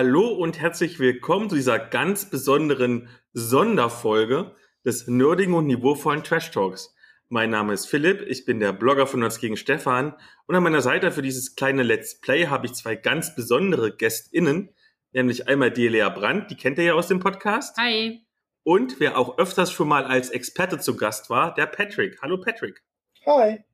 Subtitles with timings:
[0.00, 4.54] Hallo und herzlich willkommen zu dieser ganz besonderen Sonderfolge
[4.84, 6.94] des nerdigen und niveauvollen Trash Talks.
[7.28, 10.14] Mein Name ist Philipp, ich bin der Blogger von Nerds gegen Stefan
[10.46, 14.72] und an meiner Seite für dieses kleine Let's Play habe ich zwei ganz besondere GästInnen,
[15.10, 17.76] nämlich einmal die Lea Brandt, die kennt ihr ja aus dem Podcast.
[17.76, 18.24] Hi.
[18.62, 22.22] Und wer auch öfters schon mal als Experte zu Gast war, der Patrick.
[22.22, 22.84] Hallo Patrick.
[23.26, 23.64] Hi.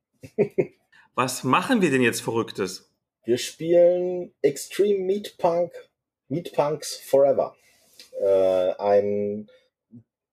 [1.14, 2.90] Was machen wir denn jetzt Verrücktes?
[3.26, 5.70] Wir spielen Extreme Meat Punk,
[6.28, 7.54] Meat Punks Forever.
[8.20, 9.48] Äh, ein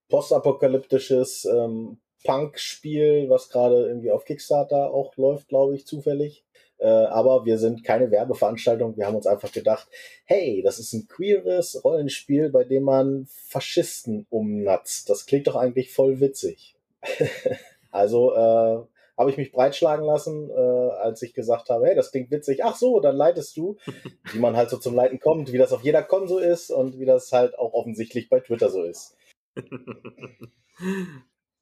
[0.09, 6.43] postapokalyptisches ähm, Punk-Spiel, was gerade irgendwie auf Kickstarter auch läuft, glaube ich, zufällig.
[6.77, 8.97] Äh, aber wir sind keine Werbeveranstaltung.
[8.97, 9.87] Wir haben uns einfach gedacht,
[10.25, 15.09] hey, das ist ein queeres Rollenspiel, bei dem man Faschisten umnatzt.
[15.09, 16.75] Das klingt doch eigentlich voll witzig.
[17.91, 22.31] also äh, habe ich mich breitschlagen lassen, äh, als ich gesagt habe, hey, das klingt
[22.31, 22.63] witzig.
[22.63, 23.77] Ach so, dann leitest du,
[24.33, 26.99] wie man halt so zum Leiten kommt, wie das auf jeder Con so ist und
[26.99, 29.15] wie das halt auch offensichtlich bei Twitter so ist.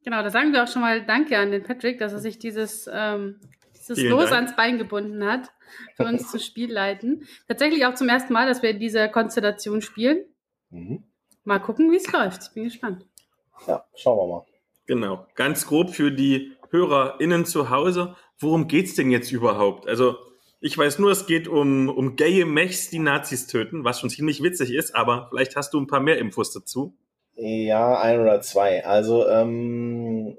[0.03, 2.89] Genau, da sagen wir auch schon mal Danke an den Patrick, dass er sich dieses,
[2.91, 3.39] ähm,
[3.75, 4.35] dieses Los Dank.
[4.35, 5.52] ans Bein gebunden hat,
[5.95, 7.27] für uns zu Spiel leiten.
[7.47, 10.25] Tatsächlich auch zum ersten Mal, dass wir in dieser Konstellation spielen.
[10.69, 11.03] Mhm.
[11.43, 12.43] Mal gucken, wie es läuft.
[12.43, 13.05] Ich bin gespannt.
[13.67, 14.45] Ja, schauen wir mal.
[14.85, 15.27] Genau.
[15.35, 19.87] Ganz grob für die HörerInnen zu Hause, worum geht's denn jetzt überhaupt?
[19.87, 20.15] Also,
[20.61, 24.43] ich weiß nur, es geht um, um gaye Mechs, die Nazis töten, was schon ziemlich
[24.43, 26.93] witzig ist, aber vielleicht hast du ein paar mehr Infos dazu.
[27.35, 28.85] Ja, ein oder zwei.
[28.85, 30.37] Also, ähm,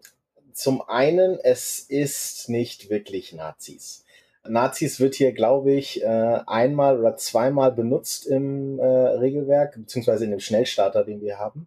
[0.52, 4.04] zum einen, es ist nicht wirklich Nazis.
[4.46, 10.30] Nazis wird hier, glaube ich, äh, einmal oder zweimal benutzt im äh, Regelwerk, beziehungsweise in
[10.30, 11.66] dem Schnellstarter, den wir haben.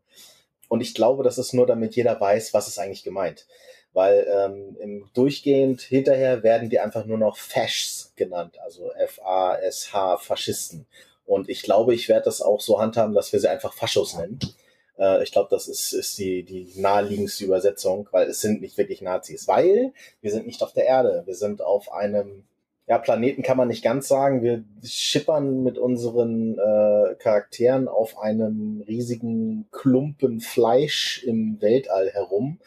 [0.70, 3.46] Und ich glaube, das ist nur, damit jeder weiß, was ist eigentlich gemeint
[3.94, 10.86] weil ähm, im durchgehend hinterher werden die einfach nur noch Faschs genannt, also F-A-S-H, Faschisten.
[11.26, 14.40] Und ich glaube, ich werde das auch so handhaben, dass wir sie einfach Faschos nennen.
[14.98, 19.02] Äh, ich glaube, das ist, ist die, die naheliegendste Übersetzung, weil es sind nicht wirklich
[19.02, 22.44] Nazis, weil wir sind nicht auf der Erde, wir sind auf einem
[22.86, 24.44] ja, Planeten kann man nicht ganz sagen.
[24.44, 32.60] Wir schippern mit unseren äh, Charakteren auf einem riesigen Klumpen Fleisch im Weltall herum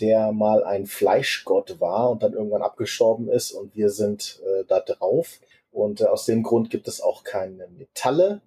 [0.00, 4.80] der mal ein Fleischgott war und dann irgendwann abgestorben ist und wir sind äh, da
[4.80, 5.40] drauf.
[5.72, 8.40] Und äh, aus dem Grund gibt es auch keine Metalle.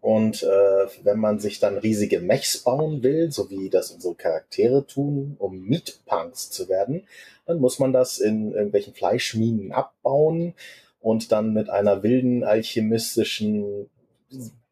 [0.00, 4.86] Und äh, wenn man sich dann riesige Mechs bauen will, so wie das unsere Charaktere
[4.86, 7.06] tun, um Meatpunks zu werden,
[7.46, 10.54] dann muss man das in irgendwelchen Fleischminen abbauen
[11.00, 13.88] und dann mit einer wilden alchemistischen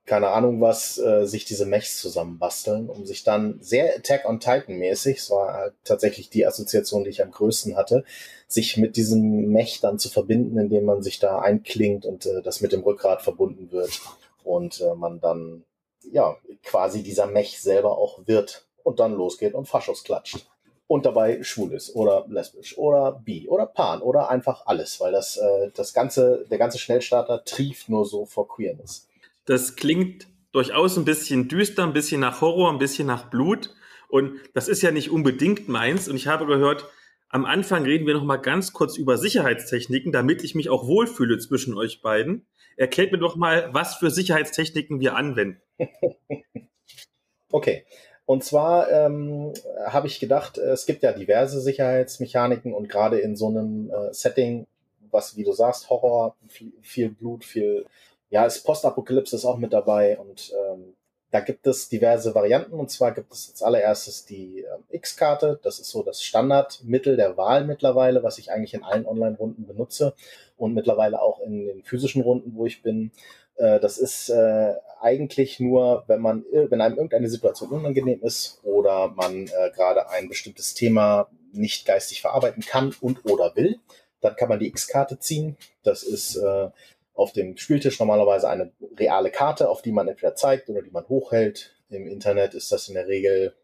[0.08, 4.76] keine Ahnung was, äh, sich diese Mechs zusammenbasteln, um sich dann sehr Attack on Titan
[4.76, 8.04] mäßig, es war halt tatsächlich die Assoziation, die ich am größten hatte,
[8.48, 12.60] sich mit diesem Mech dann zu verbinden, indem man sich da einklingt und äh, das
[12.60, 14.00] mit dem Rückgrat verbunden wird
[14.42, 15.64] und äh, man dann
[16.10, 20.46] ja quasi dieser Mech selber auch wird und dann losgeht und Faschos klatscht
[20.86, 25.36] und dabei schwul ist oder lesbisch oder bi oder pan oder einfach alles, weil das
[25.36, 29.07] äh, das ganze der ganze Schnellstarter trieft nur so vor Queerness.
[29.48, 33.74] Das klingt durchaus ein bisschen düster, ein bisschen nach Horror, ein bisschen nach Blut.
[34.06, 36.06] Und das ist ja nicht unbedingt meins.
[36.06, 36.84] Und ich habe gehört,
[37.30, 41.38] am Anfang reden wir noch mal ganz kurz über Sicherheitstechniken, damit ich mich auch wohlfühle
[41.38, 42.46] zwischen euch beiden.
[42.76, 45.62] Erklärt mir doch mal, was für Sicherheitstechniken wir anwenden.
[47.50, 47.86] okay.
[48.26, 49.54] Und zwar ähm,
[49.86, 54.66] habe ich gedacht, es gibt ja diverse Sicherheitsmechaniken und gerade in so einem äh, Setting,
[55.10, 57.86] was, wie du sagst, Horror, viel, viel Blut, viel
[58.30, 60.94] ja, ist Postapokalypse ist auch mit dabei und ähm,
[61.30, 65.60] da gibt es diverse Varianten und zwar gibt es als allererstes die ähm, X-Karte.
[65.62, 70.14] Das ist so das Standardmittel der Wahl mittlerweile, was ich eigentlich in allen Online-Runden benutze
[70.56, 73.12] und mittlerweile auch in den physischen Runden, wo ich bin.
[73.56, 79.08] Äh, das ist äh, eigentlich nur, wenn man, wenn einem irgendeine Situation unangenehm ist oder
[79.08, 83.78] man äh, gerade ein bestimmtes Thema nicht geistig verarbeiten kann und oder will,
[84.20, 85.56] dann kann man die X-Karte ziehen.
[85.82, 86.70] Das ist äh,
[87.18, 91.08] auf dem Spieltisch normalerweise eine reale Karte, auf die man entweder zeigt oder die man
[91.08, 91.74] hochhält.
[91.90, 93.54] Im Internet ist das in der Regel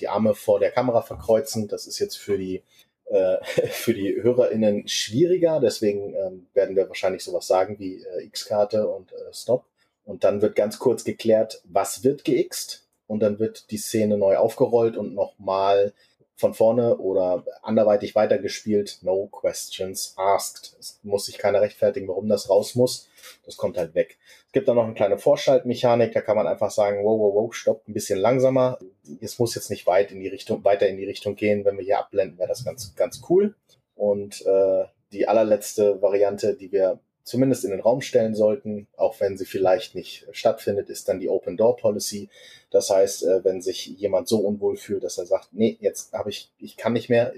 [0.00, 1.68] die Arme vor der Kamera verkreuzen.
[1.68, 2.64] Das ist jetzt für die
[3.04, 3.36] äh,
[3.70, 9.12] für die HörerInnen schwieriger, deswegen ähm, werden wir wahrscheinlich sowas sagen wie äh, X-Karte und
[9.12, 9.66] äh, Stop.
[10.04, 14.38] Und dann wird ganz kurz geklärt, was wird geixt und dann wird die Szene neu
[14.38, 15.92] aufgerollt und nochmal
[16.36, 18.98] von vorne oder anderweitig weitergespielt.
[19.02, 20.76] No questions asked.
[20.78, 23.08] Es muss sich keiner rechtfertigen, warum das raus muss.
[23.44, 24.18] Das kommt halt weg.
[24.46, 27.54] Es gibt dann noch eine kleine Vorschaltmechanik, da kann man einfach sagen, wow, wow, wow,
[27.54, 28.78] stopp, ein bisschen langsamer.
[29.20, 31.64] Es muss jetzt nicht weit in die Richtung, weiter in die Richtung gehen.
[31.64, 33.54] Wenn wir hier abblenden, wäre das ganz, ganz cool.
[33.94, 39.36] Und äh, die allerletzte Variante, die wir zumindest in den Raum stellen sollten, auch wenn
[39.36, 42.28] sie vielleicht nicht stattfindet, ist dann die Open Door Policy.
[42.70, 46.30] Das heißt, äh, wenn sich jemand so unwohl fühlt, dass er sagt, nee, jetzt habe
[46.30, 47.32] ich, ich kann nicht mehr.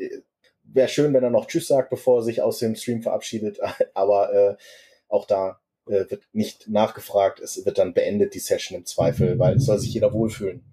[0.64, 3.60] Wäre schön, wenn er noch Tschüss sagt, bevor er sich aus dem Stream verabschiedet.
[3.94, 4.56] Aber äh,
[5.08, 7.40] auch da äh, wird nicht nachgefragt.
[7.40, 10.64] Es wird dann beendet, die Session im Zweifel, weil es soll sich jeder wohlfühlen.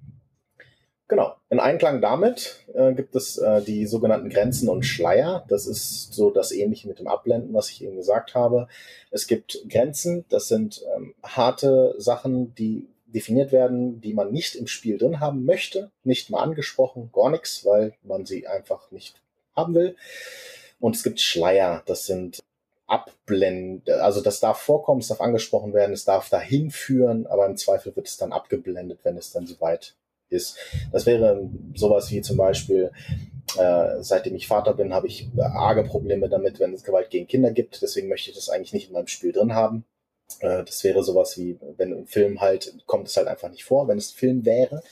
[1.10, 1.36] Genau.
[1.50, 5.46] In Einklang damit äh, gibt es äh, die sogenannten Grenzen und Schleier.
[5.50, 8.68] Das ist so das Ähnliche mit dem Abblenden, was ich eben gesagt habe.
[9.12, 14.68] Es gibt Grenzen, das sind ähm, harte Sachen, die definiert werden, die man nicht im
[14.68, 15.92] Spiel drin haben möchte.
[16.04, 19.22] Nicht mal angesprochen, gar nichts, weil man sie einfach nicht
[19.56, 19.96] haben will.
[20.80, 22.40] Und es gibt Schleier, das sind
[22.88, 27.58] Abblenden, also das darf vorkommen, es darf angesprochen werden, es darf dahin führen, aber im
[27.58, 29.96] Zweifel wird es dann abgeblendet, wenn es dann soweit
[30.34, 30.58] ist.
[30.92, 32.92] Das wäre sowas wie zum Beispiel,
[33.58, 37.52] äh, seitdem ich Vater bin, habe ich arge Probleme damit, wenn es Gewalt gegen Kinder
[37.52, 37.82] gibt.
[37.82, 39.86] Deswegen möchte ich das eigentlich nicht in meinem Spiel drin haben.
[40.40, 43.88] Äh, das wäre sowas wie, wenn ein Film halt, kommt es halt einfach nicht vor,
[43.88, 44.84] wenn es Film wäre.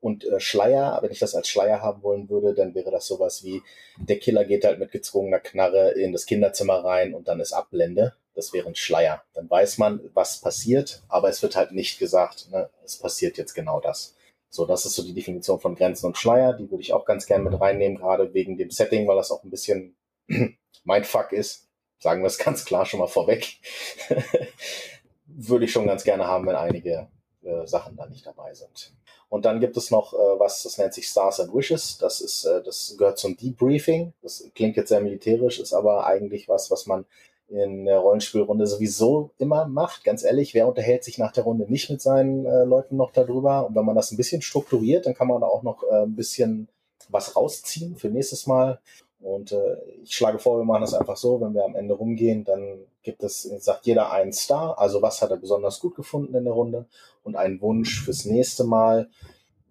[0.00, 3.44] Und äh, Schleier, wenn ich das als Schleier haben wollen würde, dann wäre das sowas
[3.44, 3.62] wie,
[3.98, 8.14] der Killer geht halt mit gezwungener Knarre in das Kinderzimmer rein und dann ist Abblende.
[8.34, 9.22] Das wäre ein Schleier.
[9.32, 13.54] Dann weiß man, was passiert, aber es wird halt nicht gesagt, ne, es passiert jetzt
[13.54, 14.15] genau das.
[14.48, 16.52] So, das ist so die Definition von Grenzen und Schleier.
[16.54, 19.44] Die würde ich auch ganz gerne mit reinnehmen, gerade wegen dem Setting, weil das auch
[19.44, 19.96] ein bisschen
[20.84, 21.68] mein Fuck ist.
[21.98, 23.58] Sagen wir es ganz klar schon mal vorweg.
[25.26, 27.08] würde ich schon ganz gerne haben, wenn einige
[27.42, 28.92] äh, Sachen da nicht dabei sind.
[29.28, 31.98] Und dann gibt es noch äh, was, das nennt sich Stars and Wishes.
[31.98, 34.12] Das ist, äh, das gehört zum Debriefing.
[34.22, 37.04] Das klingt jetzt sehr militärisch, ist aber eigentlich was, was man
[37.48, 40.04] in der Rollenspielrunde sowieso immer macht.
[40.04, 43.66] Ganz ehrlich, wer unterhält sich nach der Runde nicht mit seinen äh, Leuten noch darüber?
[43.66, 46.16] Und wenn man das ein bisschen strukturiert, dann kann man da auch noch äh, ein
[46.16, 46.68] bisschen
[47.08, 48.80] was rausziehen für nächstes Mal.
[49.20, 52.44] Und äh, ich schlage vor, wir machen das einfach so, wenn wir am Ende rumgehen,
[52.44, 56.44] dann gibt es, sagt jeder einen Star, also was hat er besonders gut gefunden in
[56.44, 56.86] der Runde
[57.22, 59.08] und einen Wunsch fürs nächste Mal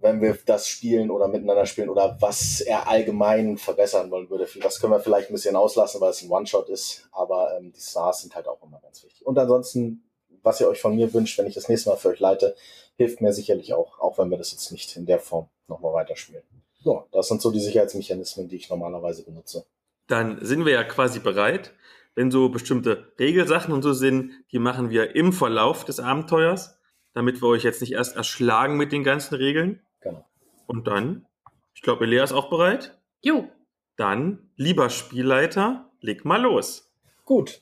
[0.05, 4.47] wenn wir das spielen oder miteinander spielen oder was er allgemein verbessern wollen würde.
[4.61, 7.81] Das können wir vielleicht ein bisschen auslassen, weil es ein One-Shot ist, aber ähm, die
[7.81, 9.25] Stars sind halt auch immer ganz wichtig.
[9.25, 10.03] Und ansonsten,
[10.43, 12.55] was ihr euch von mir wünscht, wenn ich das nächste Mal für euch leite,
[12.97, 16.43] hilft mir sicherlich auch, auch wenn wir das jetzt nicht in der Form nochmal weiterspielen.
[16.83, 19.65] So, das sind so die Sicherheitsmechanismen, die ich normalerweise benutze.
[20.07, 21.73] Dann sind wir ja quasi bereit.
[22.13, 26.79] Wenn so bestimmte Regelsachen und so sind, die machen wir im Verlauf des Abenteuers,
[27.13, 29.81] damit wir euch jetzt nicht erst erschlagen mit den ganzen Regeln.
[30.67, 31.25] Und dann,
[31.73, 32.97] ich glaube, Elea ist auch bereit.
[33.21, 33.47] Jo.
[33.97, 36.91] Dann, lieber Spielleiter, leg mal los.
[37.23, 37.61] Gut.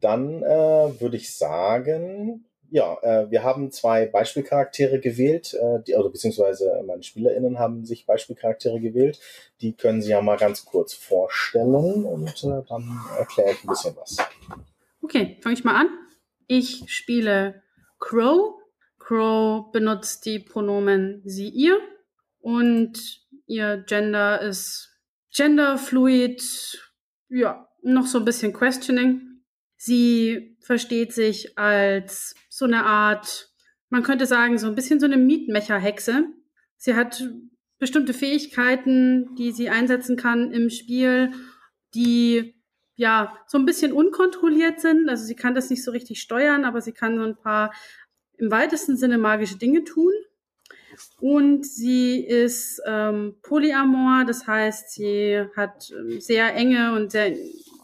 [0.00, 6.10] Dann äh, würde ich sagen, ja, äh, wir haben zwei Beispielcharaktere gewählt, äh, die, also
[6.10, 9.20] beziehungsweise meine SpielerInnen haben sich Beispielcharaktere gewählt.
[9.60, 13.96] Die können Sie ja mal ganz kurz vorstellen und äh, dann erkläre ich ein bisschen
[13.96, 14.18] was.
[15.02, 15.88] Okay, fange ich mal an.
[16.46, 17.62] Ich spiele
[17.98, 18.54] Crow,
[18.98, 21.78] Crow benutzt die Pronomen sie, ihr
[22.40, 22.98] und
[23.46, 24.88] ihr Gender ist
[25.34, 26.42] genderfluid,
[27.28, 29.42] ja, noch so ein bisschen questioning.
[29.76, 33.50] Sie versteht sich als so eine Art,
[33.90, 36.24] man könnte sagen, so ein bisschen so eine Mietmecher-Hexe.
[36.76, 37.22] Sie hat
[37.78, 41.32] bestimmte Fähigkeiten, die sie einsetzen kann im Spiel,
[41.94, 42.54] die
[42.96, 45.08] ja so ein bisschen unkontrolliert sind.
[45.08, 47.72] Also sie kann das nicht so richtig steuern, aber sie kann so ein paar
[48.36, 50.12] im weitesten Sinne magische Dinge tun.
[51.20, 57.34] Und sie ist ähm, polyamor, das heißt, sie hat ähm, sehr enge und sehr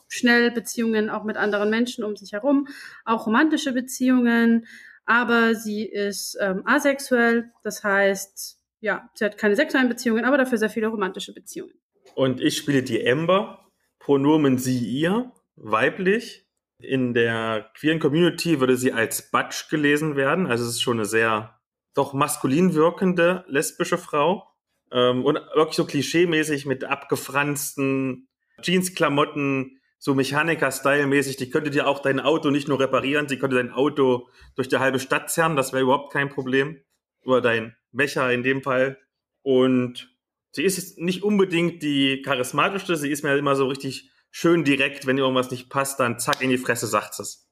[0.08, 2.68] schnell Beziehungen auch mit anderen Menschen um sich herum,
[3.04, 4.66] auch romantische Beziehungen,
[5.06, 10.58] aber sie ist ähm, asexuell, das heißt, ja, sie hat keine sexuellen Beziehungen, aber dafür
[10.58, 11.74] sehr viele romantische Beziehungen.
[12.14, 16.46] Und ich spiele die Ember, Pronomen sie, ihr, weiblich,
[16.78, 20.46] in der queeren Community würde sie als Butch gelesen werden.
[20.46, 21.58] Also es ist schon eine sehr
[21.94, 24.50] doch maskulin wirkende lesbische Frau.
[24.90, 28.28] Ähm, und wirklich so klischeemäßig mit abgefransten
[28.62, 31.36] Jeansklamotten, so Mechaniker-Style-mäßig.
[31.36, 34.78] Die könnte dir auch dein Auto nicht nur reparieren, sie könnte dein Auto durch die
[34.78, 35.56] halbe Stadt zerren.
[35.56, 36.80] Das wäre überhaupt kein Problem.
[37.24, 38.98] Oder dein Mecher in dem Fall.
[39.42, 40.14] Und
[40.52, 45.06] sie ist nicht unbedingt die charismatischste, sie ist mir halt immer so richtig schön direkt,
[45.06, 47.48] wenn irgendwas nicht passt, dann zack in die Fresse sagt es.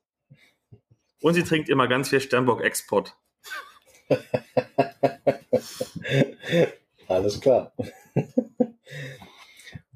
[1.21, 3.17] Und sie trinkt immer ganz viel Sternburg Export.
[7.09, 7.73] Alles klar.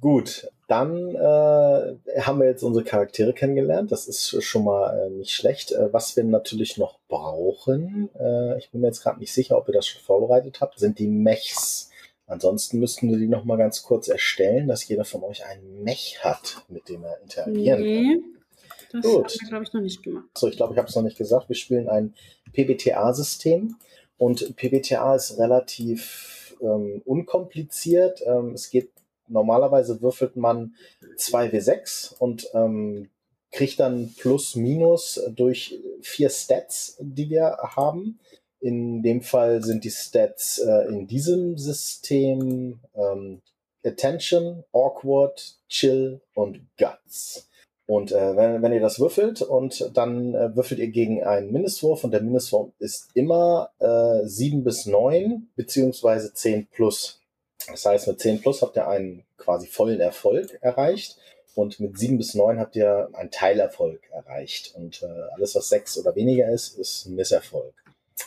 [0.01, 3.93] Gut, dann äh, haben wir jetzt unsere Charaktere kennengelernt.
[3.93, 5.73] Das ist schon mal äh, nicht schlecht.
[5.73, 9.69] Äh, was wir natürlich noch brauchen, äh, ich bin mir jetzt gerade nicht sicher, ob
[9.69, 11.91] ihr das schon vorbereitet habt, sind die Mechs.
[12.27, 16.25] Ansonsten müssten wir die noch mal ganz kurz erstellen, dass jeder von euch einen Mech
[16.25, 18.21] hat, mit dem er interagieren nee.
[18.21, 18.37] kann.
[18.93, 19.25] Das Gut.
[19.25, 20.27] haben wir, glaube ich, noch nicht gemacht.
[20.37, 21.49] So, ich glaube, ich habe es noch nicht gesagt.
[21.49, 22.15] Wir spielen ein
[22.53, 23.77] PBTA-System
[24.19, 28.23] und PBTA ist relativ ähm, unkompliziert.
[28.27, 28.91] Ähm, es geht
[29.29, 30.75] normalerweise würfelt man
[31.19, 33.11] 2W6 und ähm,
[33.53, 38.19] kriegt dann plus minus durch vier Stats, die wir haben.
[38.61, 43.41] In dem Fall sind die Stats äh, in diesem System ähm,
[43.85, 47.46] Attention, Awkward, Chill und Guts.
[47.87, 52.03] Und äh, wenn, wenn ihr das würfelt und dann äh, würfelt ihr gegen einen Mindestwurf
[52.03, 57.21] und der Mindestwurf ist immer äh, 7 bis 9 beziehungsweise 10 plus.
[57.71, 61.17] Das heißt, mit 10 plus habt ihr einen quasi vollen Erfolg erreicht
[61.55, 64.75] und mit 7 bis 9 habt ihr einen Teilerfolg erreicht.
[64.77, 67.73] Und äh, alles, was 6 oder weniger ist, ist ein Misserfolg.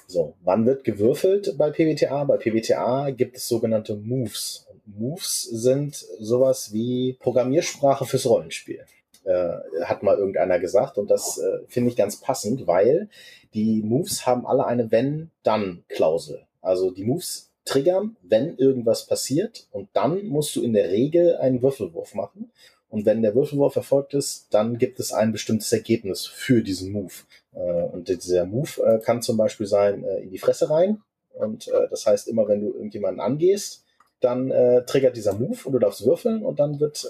[0.08, 2.24] So, wann wird gewürfelt bei PBTA?
[2.24, 4.68] Bei PBTA gibt es sogenannte Moves.
[4.72, 8.86] Und Moves sind sowas wie Programmiersprache fürs Rollenspiel.
[9.30, 13.10] Äh, hat mal irgendeiner gesagt und das äh, finde ich ganz passend, weil
[13.54, 16.48] die Moves haben alle eine Wenn-Dann-Klausel.
[16.62, 21.62] Also die Moves triggern, wenn irgendwas passiert und dann musst du in der Regel einen
[21.62, 22.50] Würfelwurf machen.
[22.90, 27.14] Und wenn der Würfelwurf erfolgt ist, dann gibt es ein bestimmtes Ergebnis für diesen Move.
[27.54, 31.04] Äh, und dieser Move äh, kann zum Beispiel sein, äh, in die Fresse rein.
[31.34, 33.86] Und das heißt, immer wenn du irgendjemanden angehst,
[34.20, 34.52] dann
[34.86, 37.08] triggert dieser Move und du darfst würfeln und dann wird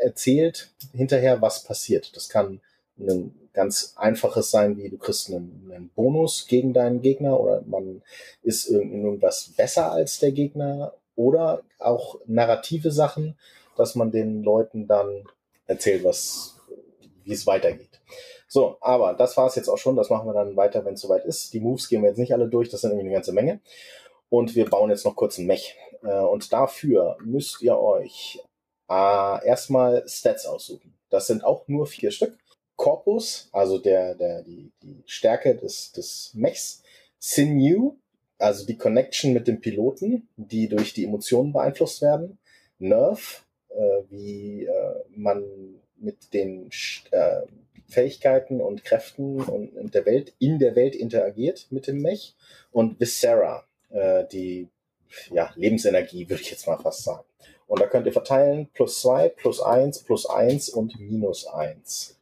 [0.00, 2.16] erzählt hinterher, was passiert.
[2.16, 2.60] Das kann
[2.98, 8.02] ein ganz einfaches sein, wie du kriegst einen, einen Bonus gegen deinen Gegner oder man
[8.42, 13.36] ist irgendwas besser als der Gegner oder auch narrative Sachen,
[13.76, 15.24] dass man den Leuten dann
[15.66, 16.56] erzählt, was,
[17.24, 18.00] wie es weitergeht.
[18.48, 19.96] So, aber das war es jetzt auch schon.
[19.96, 21.54] Das machen wir dann weiter, wenn es soweit ist.
[21.54, 23.60] Die Moves gehen wir jetzt nicht alle durch, das sind irgendwie eine ganze Menge.
[24.28, 25.76] Und wir bauen jetzt noch kurz ein Mech.
[26.02, 28.42] Äh, und dafür müsst ihr euch
[28.88, 30.94] äh, erstmal Stats aussuchen.
[31.10, 32.36] Das sind auch nur vier Stück.
[32.76, 36.82] Corpus, also der, der, die, die Stärke des, des Mechs.
[37.18, 37.94] Sinew,
[38.38, 42.38] also die Connection mit dem Piloten, die durch die Emotionen beeinflusst werden.
[42.78, 45.44] Nerve, äh, wie äh, man
[45.96, 46.70] mit den
[47.12, 47.42] äh,
[47.86, 52.34] Fähigkeiten und Kräften und, und der Welt in der Welt interagiert mit dem Mech.
[52.72, 54.68] Und Viscera, äh, die
[55.30, 57.24] ja, Lebensenergie, würde ich jetzt mal fast sagen.
[57.72, 62.20] Und da könnt ihr verteilen plus zwei, plus eins, plus eins und minus eins.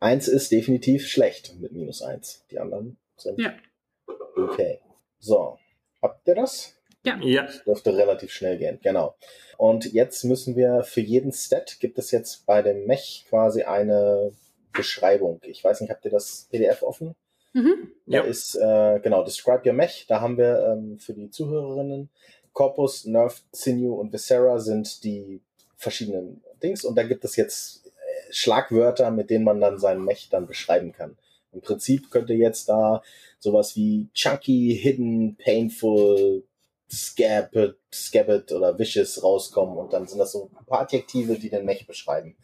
[0.00, 2.44] Eins ist definitiv schlecht mit minus eins.
[2.50, 3.54] Die anderen sind ja.
[4.34, 4.80] okay.
[5.20, 5.60] So,
[6.02, 6.76] habt ihr das?
[7.04, 7.16] Ja.
[7.22, 7.44] ja.
[7.44, 9.14] Das dürfte relativ schnell gehen, genau.
[9.58, 14.32] Und jetzt müssen wir für jeden Stat gibt es jetzt bei dem Mech quasi eine
[14.72, 15.40] Beschreibung.
[15.44, 17.14] Ich weiß nicht, habt ihr das PDF offen?
[17.52, 17.92] Mhm.
[18.06, 18.22] Da ja.
[18.24, 20.06] ist, äh, genau, Describe Your Mech.
[20.08, 22.10] Da haben wir ähm, für die Zuhörerinnen
[22.60, 25.40] Corpus, Nerve, Sinew und Viscera sind die
[25.78, 26.84] verschiedenen Dings.
[26.84, 30.92] Und da gibt es jetzt äh, Schlagwörter, mit denen man dann seinen Mech dann beschreiben
[30.92, 31.16] kann.
[31.54, 33.02] Im Prinzip könnte jetzt da
[33.38, 36.42] sowas wie chunky, hidden, painful,
[36.92, 41.64] scabbed, scabbed oder vicious rauskommen und dann sind das so ein paar Adjektive, die den
[41.64, 42.36] Mech beschreiben.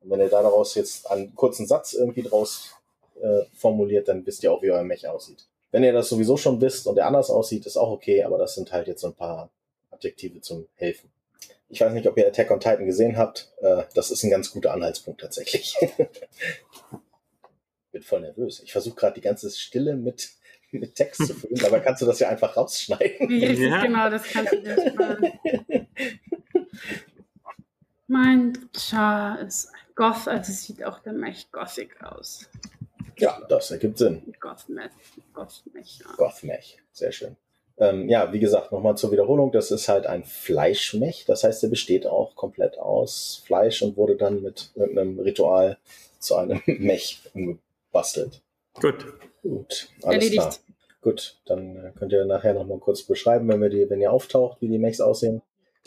[0.00, 2.74] Und wenn ihr da daraus jetzt einen kurzen Satz irgendwie draus
[3.22, 5.46] äh, formuliert, dann wisst ihr auch, wie euer Mech aussieht.
[5.70, 8.56] Wenn ihr das sowieso schon wisst und der anders aussieht, ist auch okay, aber das
[8.56, 9.48] sind halt jetzt so ein paar
[10.00, 11.10] Adjektive zum Helfen.
[11.68, 13.52] Ich weiß nicht, ob ihr Attack on Titan gesehen habt.
[13.58, 15.76] Äh, das ist ein ganz guter Anhaltspunkt tatsächlich.
[17.92, 18.60] Bin voll nervös.
[18.64, 20.30] Ich versuche gerade die ganze Stille mit,
[20.72, 23.30] mit Text zu füllen, aber kannst du das ja einfach rausschneiden.
[23.30, 25.32] Ja, genau, das kannst du jetzt machen.
[28.08, 32.48] Mein Char ist Goth, also sieht auch dann echt gothic aus.
[33.18, 34.34] Ja, das ergibt Sinn.
[34.40, 34.90] Gothmech.
[35.34, 36.12] Gothmech, ja.
[36.16, 37.36] Gothmech, sehr schön.
[37.80, 41.70] Ähm, ja, wie gesagt, nochmal zur Wiederholung, das ist halt ein Fleischmech, das heißt, er
[41.70, 45.78] besteht auch komplett aus Fleisch und wurde dann mit irgendeinem Ritual
[46.18, 48.42] zu einem Mech umgebastelt.
[48.74, 49.06] Gut.
[49.42, 50.42] Gut, alles Erledigt.
[50.42, 50.54] klar.
[51.00, 54.60] Gut, dann äh, könnt ihr nachher nochmal kurz beschreiben, wenn, wir die, wenn ihr auftaucht,
[54.60, 55.40] wie die Mechs aussehen.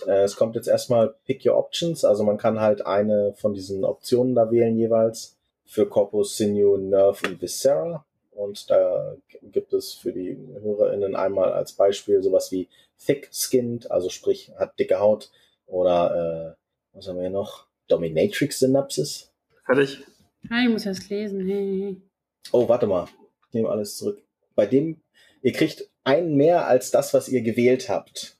[0.08, 3.86] Äh, es kommt jetzt erstmal Pick Your Options, also man kann halt eine von diesen
[3.86, 8.04] Optionen da wählen jeweils für Corpus, Sinew, Nerve und Viscera.
[8.36, 12.68] Und da gibt es für die HörerInnen einmal als Beispiel sowas wie
[13.06, 15.32] Thick-Skinned, also sprich hat dicke Haut.
[15.66, 17.68] Oder äh, was haben wir hier noch?
[17.88, 19.32] Dominatrix-Synapsis.
[19.66, 20.04] Fertig.
[20.50, 21.46] Ah, ich muss erst lesen.
[21.48, 22.02] Hey.
[22.52, 23.08] Oh, warte mal.
[23.48, 24.22] Ich nehme alles zurück.
[24.56, 25.02] Bei dem,
[25.42, 28.38] ihr kriegt einen mehr als das, was ihr gewählt habt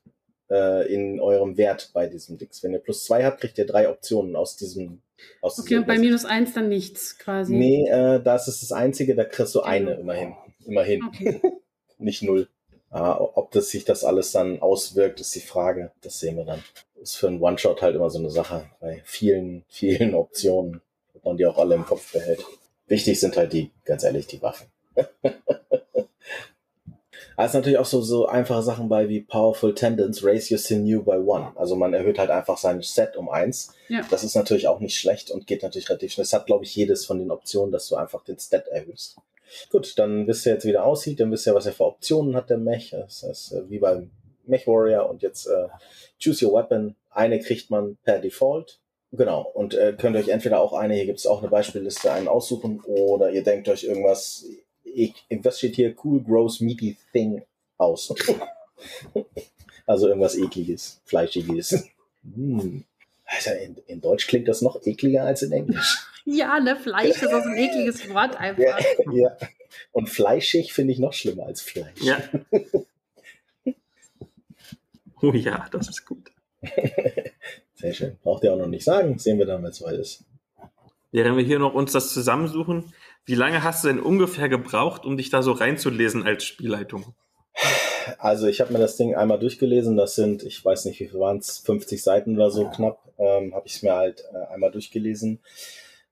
[0.50, 2.62] äh, in eurem Wert bei diesem Dix.
[2.62, 5.02] Wenn ihr plus zwei habt, kriegt ihr drei Optionen aus diesem.
[5.40, 7.54] Okay, und bei minus eins dann nichts quasi.
[7.54, 10.34] Nee, äh, das ist das Einzige, da kriegst du eine immerhin.
[10.66, 11.02] Immerhin.
[11.04, 11.40] Okay.
[11.98, 12.48] Nicht null.
[12.90, 15.90] Ah, ob das sich das alles dann auswirkt, ist die Frage.
[16.02, 16.62] Das sehen wir dann.
[17.00, 18.70] Ist für einen One-Shot halt immer so eine Sache.
[18.80, 20.80] Bei vielen, vielen Optionen,
[21.14, 22.44] ob man die auch alle im Kopf behält.
[22.86, 24.66] Wichtig sind halt die, ganz ehrlich, die Waffen.
[27.36, 31.02] Da ist natürlich auch so, so einfache Sachen bei wie Powerful Tendons, Raise Your Sinew
[31.02, 31.52] by One.
[31.56, 33.74] Also man erhöht halt einfach sein Set um eins.
[33.88, 34.02] Ja.
[34.10, 36.24] Das ist natürlich auch nicht schlecht und geht natürlich relativ schnell.
[36.24, 39.16] Es hat, glaube ich, jedes von den Optionen, dass du einfach den Stat erhöhst.
[39.70, 42.36] Gut, dann wisst ihr jetzt, wie der aussieht, dann wisst ihr, was er für Optionen
[42.36, 42.90] hat, der Mech.
[42.90, 44.10] Das ist äh, wie beim
[44.46, 45.68] Mech Warrior und jetzt äh,
[46.22, 46.96] Choose Your Weapon.
[47.10, 48.80] Eine kriegt man per Default.
[49.16, 52.26] Genau, und äh, könnt euch entweder auch eine, hier gibt es auch eine Beispielliste, einen
[52.26, 54.44] aussuchen, oder ihr denkt euch irgendwas,
[54.94, 55.94] ich, was steht hier?
[56.02, 57.42] Cool, gross, meaty thing
[57.78, 58.14] aus.
[59.86, 61.88] also irgendwas ekliges, fleischiges.
[62.34, 62.84] Hm.
[63.26, 65.98] Also in, in, Deutsch klingt das noch ekliger als in Englisch.
[66.26, 68.62] Ja, ne, Fleisch ist auch ein ekliges Wort einfach.
[68.62, 68.78] Ja,
[69.12, 69.36] ja.
[69.92, 72.00] Und fleischig finde ich noch schlimmer als Fleisch.
[72.00, 72.18] Ja.
[75.20, 76.32] Oh ja, das ist gut.
[77.74, 78.16] Sehr schön.
[78.22, 79.18] Braucht ihr auch noch nicht sagen.
[79.18, 80.24] Sehen wir dann, wenn es soweit ist.
[81.12, 82.92] Während wir hier noch uns das zusammensuchen,
[83.26, 87.14] wie lange hast du denn ungefähr gebraucht, um dich da so reinzulesen als Spielleitung?
[88.18, 89.96] Also ich habe mir das Ding einmal durchgelesen.
[89.96, 92.98] Das sind, ich weiß nicht, wie viel waren es, 50 Seiten oder so knapp.
[93.18, 95.40] Ähm, habe ich es mir halt äh, einmal durchgelesen.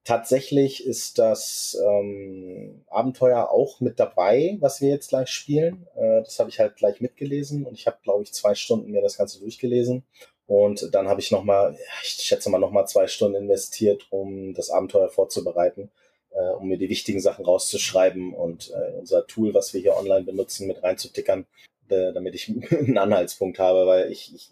[0.04, 5.86] Tatsächlich ist das ähm, Abenteuer auch mit dabei, was wir jetzt gleich spielen.
[5.96, 9.02] Äh, das habe ich halt gleich mitgelesen und ich habe, glaube ich, zwei Stunden mir
[9.02, 10.04] das Ganze durchgelesen.
[10.46, 15.08] Und dann habe ich nochmal, ich schätze mal, nochmal zwei Stunden investiert, um das Abenteuer
[15.08, 15.90] vorzubereiten
[16.34, 20.24] äh, um mir die wichtigen Sachen rauszuschreiben und äh, unser Tool, was wir hier online
[20.24, 21.46] benutzen, mit reinzutickern,
[21.88, 24.50] äh, damit ich einen Anhaltspunkt habe, weil ich, ich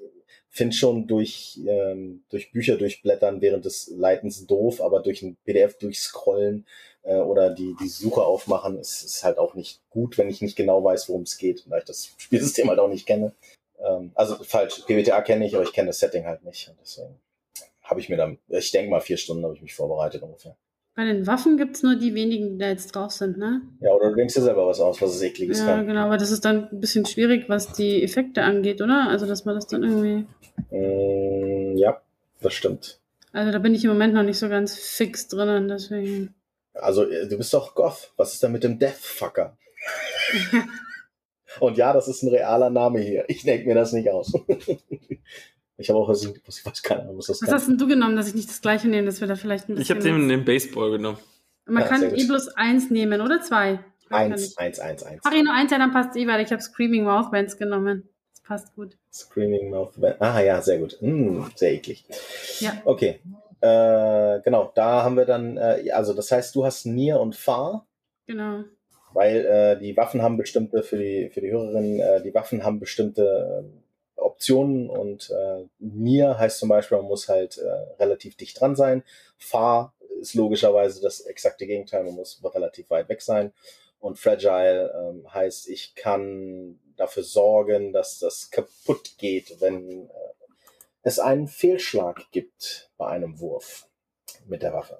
[0.50, 5.78] finde schon durch, ähm, durch Bücher durchblättern während des Leitens doof, aber durch ein PDF
[5.78, 6.66] durchscrollen
[7.02, 10.56] äh, oder die, die Suche aufmachen ist, ist halt auch nicht gut, wenn ich nicht
[10.56, 13.32] genau weiß, worum es geht, weil ich das Spielsystem halt auch nicht kenne.
[13.78, 16.68] Ähm, also falsch, PBTA kenne ich, aber ich kenne das Setting halt nicht.
[16.68, 17.20] Und deswegen
[17.82, 20.56] habe ich mir dann, ich denke mal vier Stunden habe ich mich vorbereitet ungefähr.
[21.00, 23.62] Bei den Waffen gibt es nur die wenigen, die da jetzt drauf sind, ne?
[23.80, 25.78] Ja, oder du denkst dir selber was aus, was es ekliges ja, kann.
[25.78, 29.08] Ja, genau, aber das ist dann ein bisschen schwierig, was die Effekte angeht, oder?
[29.08, 30.26] Also, dass man das dann irgendwie.
[30.70, 32.02] Mm, ja,
[32.42, 33.00] das stimmt.
[33.32, 36.34] Also, da bin ich im Moment noch nicht so ganz fix drinnen, deswegen.
[36.74, 38.12] Also, äh, du bist doch Goth.
[38.18, 39.56] Was ist denn mit dem Deathfucker?
[41.60, 43.24] Und ja, das ist ein realer Name hier.
[43.28, 44.34] Ich denke mir das nicht aus.
[45.80, 47.54] Ich habe auch versucht, ich weiß keine Ahnung, was das Was kann.
[47.54, 49.74] hast denn du genommen, dass ich nicht das gleiche nehme, dass wir da vielleicht ein
[49.74, 49.82] bisschen.
[49.82, 51.18] Ich habe den, den Baseball genommen.
[51.64, 53.80] Man ja, kann E plus 1 nehmen oder 2.
[54.10, 55.20] 1, 1, 1, 1.
[55.24, 58.08] Mach ich nur 1, ja, dann passt eh, weil ich habe Screaming Mouth Bands genommen.
[58.32, 58.98] Das passt gut.
[59.12, 60.20] Screaming Mouth Bands.
[60.20, 60.98] Ah ja, sehr gut.
[61.00, 62.04] Mm, sehr eklig.
[62.58, 62.72] Ja.
[62.84, 63.20] Okay.
[63.60, 67.86] Äh, genau, da haben wir dann, äh, also das heißt, du hast Nier und Far.
[68.26, 68.64] Genau.
[69.12, 72.80] Weil äh, die Waffen haben bestimmte, für die, für die Hörerinnen, äh, die Waffen haben
[72.80, 73.64] bestimmte
[74.40, 77.68] Optionen und äh, mir heißt zum Beispiel, man muss halt äh,
[78.02, 79.04] relativ dicht dran sein.
[79.36, 83.52] Far ist logischerweise das exakte Gegenteil, man muss relativ weit weg sein.
[83.98, 90.08] Und Fragile ähm, heißt, ich kann dafür sorgen, dass das kaputt geht, wenn äh,
[91.02, 93.88] es einen Fehlschlag gibt bei einem Wurf
[94.46, 94.98] mit der Waffe.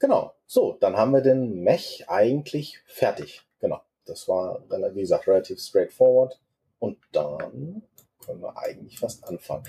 [0.00, 0.34] Genau.
[0.46, 3.40] So, dann haben wir den Mech eigentlich fertig.
[3.58, 3.80] Genau.
[4.04, 6.38] Das war, wie gesagt, relativ straightforward.
[6.78, 7.84] Und dann
[8.24, 9.64] können wir eigentlich fast anfangen.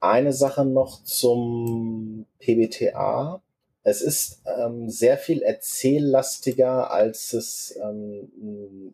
[0.00, 3.40] Eine Sache noch zum PBTA.
[3.84, 8.92] Es ist ähm, sehr viel erzähllastiger, als es ähm,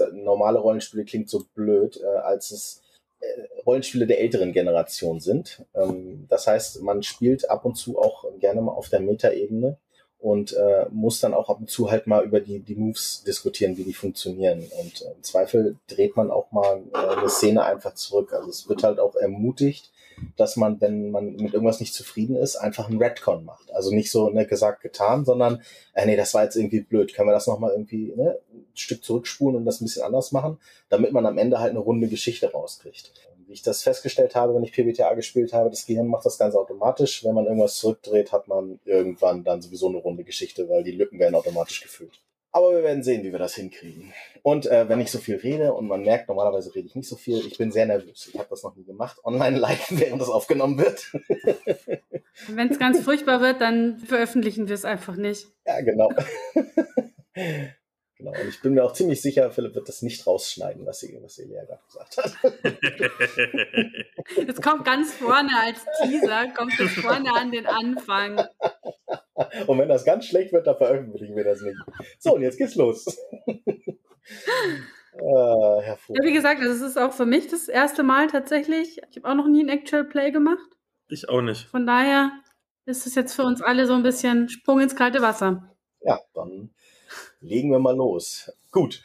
[0.00, 2.82] sag, normale Rollenspiele klingt so blöd, äh, als es
[3.20, 3.26] äh,
[3.66, 5.64] Rollenspiele der älteren Generation sind.
[5.74, 9.76] Ähm, das heißt, man spielt ab und zu auch gerne mal auf der Metaebene
[10.20, 13.76] und äh, muss dann auch ab und zu halt mal über die, die Moves diskutieren,
[13.78, 14.60] wie die funktionieren.
[14.80, 18.32] Und äh, im Zweifel dreht man auch mal äh, eine Szene einfach zurück.
[18.34, 19.90] Also es wird halt auch ermutigt,
[20.36, 23.72] dass man, wenn man mit irgendwas nicht zufrieden ist, einfach einen Redcon macht.
[23.72, 25.62] Also nicht so ne, gesagt, getan, sondern,
[25.94, 27.14] äh, nee, das war jetzt irgendwie blöd.
[27.14, 30.58] Können wir das nochmal irgendwie ne, ein Stück zurückspulen und das ein bisschen anders machen,
[30.90, 33.12] damit man am Ende halt eine runde Geschichte rauskriegt
[33.50, 36.54] wie ich das festgestellt habe, wenn ich PBTA gespielt habe, das Gehirn macht das ganz
[36.54, 37.24] automatisch.
[37.24, 41.18] Wenn man irgendwas zurückdreht, hat man irgendwann dann sowieso eine runde Geschichte, weil die Lücken
[41.18, 42.20] werden automatisch gefüllt.
[42.52, 44.12] Aber wir werden sehen, wie wir das hinkriegen.
[44.42, 47.16] Und äh, wenn ich so viel rede und man merkt, normalerweise rede ich nicht so
[47.16, 48.28] viel, ich bin sehr nervös.
[48.32, 51.12] Ich habe das noch nie gemacht, online live, während das aufgenommen wird.
[52.48, 55.48] wenn es ganz furchtbar wird, dann veröffentlichen wir es einfach nicht.
[55.66, 56.12] Ja, genau.
[58.20, 58.32] Genau.
[58.32, 61.38] Und ich bin mir auch ziemlich sicher, Philipp wird das nicht rausschneiden, was, sie, was
[61.38, 62.36] Elia gerade gesagt hat.
[64.46, 68.38] Es kommt ganz vorne als Teaser, kommt es vorne an den Anfang.
[69.66, 71.78] Und wenn das ganz schlecht wird, dann veröffentlichen wir das nicht.
[72.18, 73.06] So, und jetzt geht's los.
[73.46, 73.56] äh,
[75.18, 79.00] ja, wie gesagt, also es ist auch für mich das erste Mal tatsächlich.
[79.10, 80.68] Ich habe auch noch nie ein Actual Play gemacht.
[81.08, 81.66] Ich auch nicht.
[81.68, 82.30] Von daher
[82.84, 85.74] ist es jetzt für uns alle so ein bisschen Sprung ins kalte Wasser.
[86.02, 86.70] Ja, dann
[87.40, 88.52] legen wir mal los.
[88.70, 89.02] Gut.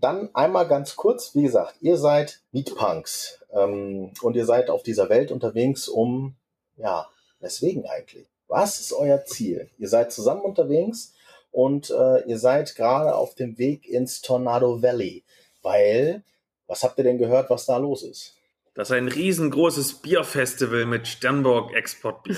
[0.00, 5.08] Dann einmal ganz kurz, wie gesagt, ihr seid Meatpunks ähm, und ihr seid auf dieser
[5.08, 6.34] Welt unterwegs, um,
[6.76, 7.08] ja,
[7.40, 8.26] weswegen eigentlich?
[8.48, 9.70] Was ist euer Ziel?
[9.78, 11.14] Ihr seid zusammen unterwegs
[11.52, 15.24] und äh, ihr seid gerade auf dem Weg ins Tornado Valley,
[15.62, 16.22] weil,
[16.66, 18.34] was habt ihr denn gehört, was da los ist?
[18.74, 22.36] Das ist ein riesengroßes Bierfestival mit Sternburg Exportbier.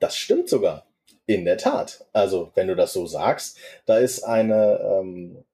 [0.00, 0.87] Das stimmt sogar.
[1.28, 2.06] In der Tat.
[2.14, 5.44] Also, wenn du das so sagst, da ist eine, ähm,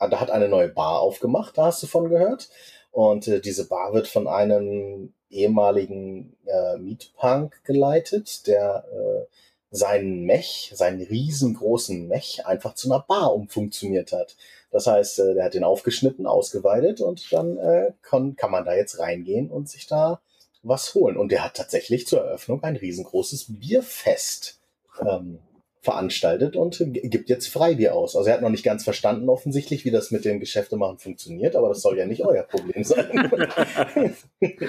[0.00, 2.50] da hat eine neue Bar aufgemacht, da hast du von gehört.
[2.90, 9.26] Und äh, diese Bar wird von einem ehemaligen äh, Meatpunk geleitet, der äh,
[9.70, 14.34] seinen Mech, seinen riesengroßen Mech einfach zu einer Bar umfunktioniert hat.
[14.72, 18.74] Das heißt, äh, der hat den aufgeschnitten, ausgeweidet und dann äh, kann, kann man da
[18.74, 20.20] jetzt reingehen und sich da
[20.64, 21.16] was holen.
[21.16, 24.58] Und der hat tatsächlich zur Eröffnung ein riesengroßes Bierfest
[25.00, 25.38] ähm,
[25.80, 28.16] veranstaltet und gibt jetzt Freibier aus.
[28.16, 31.68] Also er hat noch nicht ganz verstanden offensichtlich, wie das mit dem Geschäftemachen funktioniert, aber
[31.68, 33.30] das soll ja nicht euer Problem sein.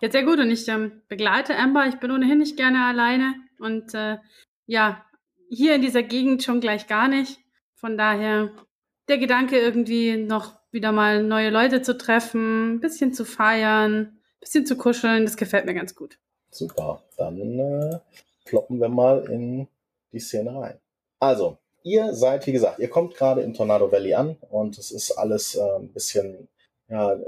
[0.00, 1.86] Jetzt sehr gut und ich ähm, begleite Amber.
[1.86, 4.16] Ich bin ohnehin nicht gerne alleine und äh,
[4.66, 5.04] ja,
[5.48, 7.38] hier in dieser Gegend schon gleich gar nicht.
[7.74, 8.50] Von daher
[9.08, 14.20] der Gedanke irgendwie noch wieder mal neue Leute zu treffen, ein bisschen zu feiern, ein
[14.40, 16.18] bisschen zu kuscheln, das gefällt mir ganz gut.
[16.52, 17.98] Super, dann äh,
[18.44, 19.66] ploppen wir mal in
[20.12, 20.78] die Szene rein.
[21.18, 25.12] Also, ihr seid, wie gesagt, ihr kommt gerade im Tornado Valley an und es ist
[25.12, 26.48] alles äh, ein bisschen,
[26.88, 27.18] ja,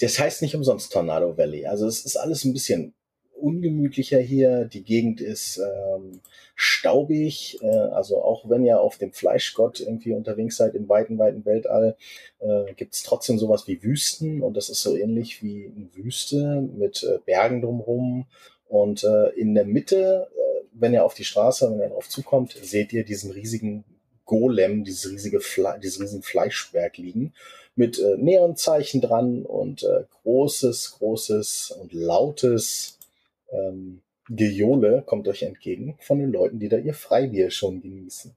[0.00, 1.66] das heißt nicht umsonst Tornado Valley.
[1.66, 2.94] Also es ist alles ein bisschen
[3.36, 4.64] ungemütlicher hier.
[4.64, 6.20] Die Gegend ist ähm,
[6.54, 7.58] staubig.
[7.62, 11.96] Äh, also auch wenn ihr auf dem Fleischgott irgendwie unterwegs seid im weiten, weiten Weltall,
[12.40, 14.42] äh, gibt es trotzdem sowas wie Wüsten.
[14.42, 18.26] Und das ist so ähnlich wie eine Wüste mit äh, Bergen drumherum.
[18.68, 22.56] Und äh, in der Mitte, äh, wenn ihr auf die Straße, wenn ihr darauf zukommt,
[22.62, 23.84] seht ihr diesen riesigen
[24.24, 27.34] Golem, dieses riesige Fle dieses riesigen Fleischberg liegen
[27.76, 32.93] mit äh, Neonzeichen dran und äh, großes, großes und lautes
[33.52, 38.34] ähm, Gejohle kommt euch entgegen von den Leuten, die da ihr Freibier schon genießen.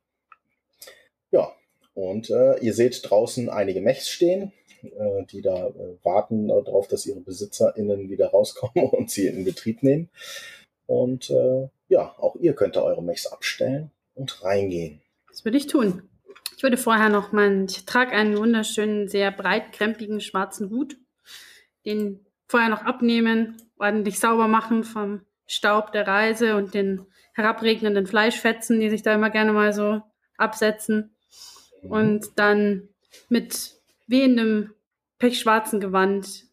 [1.32, 1.54] Ja,
[1.94, 4.52] und äh, ihr seht draußen einige Mechs stehen,
[4.84, 9.84] äh, die da äh, warten darauf, dass ihre BesitzerInnen wieder rauskommen und sie in Betrieb
[9.84, 10.10] nehmen.
[10.86, 15.02] Und äh, ja, auch ihr könnt eure Mechs abstellen und reingehen.
[15.30, 16.04] Das würde ich tun.
[16.56, 20.98] Ich würde vorher noch mal, ich trage einen wunderschönen, sehr breitkrempigen schwarzen Hut,
[21.86, 28.80] den vorher noch abnehmen, ordentlich sauber machen vom Staub der Reise und den herabregnenden Fleischfetzen,
[28.80, 30.02] die sich da immer gerne mal so
[30.38, 31.16] absetzen.
[31.84, 32.90] Und dann
[33.30, 33.74] mit
[34.08, 34.74] wehendem
[35.20, 36.44] pechschwarzen Gewand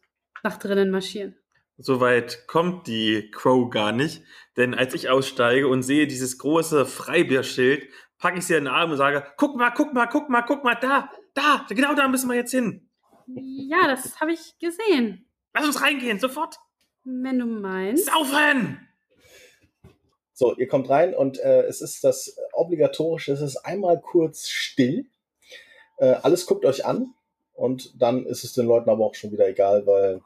[0.43, 1.35] nach drinnen marschieren.
[1.77, 4.23] Soweit kommt die Crow gar nicht,
[4.55, 8.91] denn als ich aussteige und sehe dieses große Freibierschild, packe ich sie in den Arm
[8.91, 12.29] und sage, guck mal, guck mal, guck mal, guck mal, da, da, genau da müssen
[12.29, 12.89] wir jetzt hin.
[13.27, 15.29] Ja, das habe ich gesehen.
[15.53, 16.57] Lass uns reingehen, sofort.
[17.05, 18.07] Wenn du meinst.
[18.07, 18.79] Saufen!
[20.33, 25.05] So, ihr kommt rein und äh, es ist das obligatorische, es ist einmal kurz still.
[25.97, 27.13] Äh, alles guckt euch an
[27.53, 30.21] und dann ist es den Leuten aber auch schon wieder egal, weil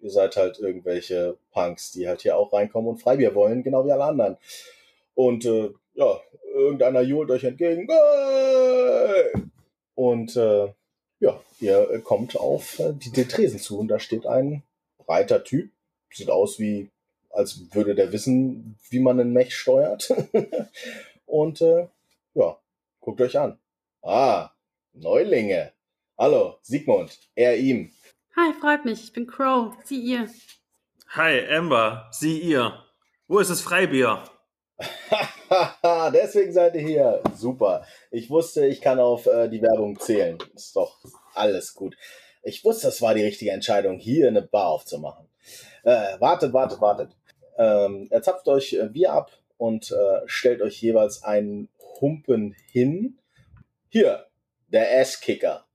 [0.00, 3.92] ihr seid halt irgendwelche Punks, die halt hier auch reinkommen und Freibier wollen, genau wie
[3.92, 4.38] alle anderen.
[5.14, 6.20] Und äh, ja,
[6.54, 7.88] irgendeiner johlt euch entgegen.
[9.94, 10.72] Und äh,
[11.20, 14.62] ja, ihr kommt auf äh, die, den Tresen zu und da steht ein
[14.96, 15.70] breiter Typ.
[16.12, 16.90] Sieht aus wie,
[17.30, 20.12] als würde der wissen, wie man einen Mech steuert.
[21.26, 21.86] und äh,
[22.34, 22.58] ja,
[23.00, 23.58] guckt euch an.
[24.02, 24.50] Ah,
[24.92, 25.72] Neulinge.
[26.18, 27.92] Hallo, Sigmund, er ihm.
[28.36, 29.04] Hi, freut mich.
[29.04, 29.74] Ich bin Crow.
[29.84, 30.28] Sie ihr.
[31.08, 32.08] Hi, Amber.
[32.12, 32.84] Sie ihr.
[33.26, 34.24] Wo ist das Freibier?
[36.12, 37.22] Deswegen seid ihr hier.
[37.34, 37.84] Super.
[38.10, 40.38] Ich wusste, ich kann auf äh, die Werbung zählen.
[40.54, 40.98] Ist doch
[41.34, 41.96] alles gut.
[42.42, 45.29] Ich wusste, das war die richtige Entscheidung, hier eine Bar aufzumachen.
[45.82, 47.16] Äh, wartet, wartet, wartet.
[47.58, 51.68] Ähm, er zapft euch äh, Bier ab und äh, stellt euch jeweils einen
[52.00, 53.18] Humpen hin.
[53.88, 54.26] Hier,
[54.68, 55.66] der Asskicker.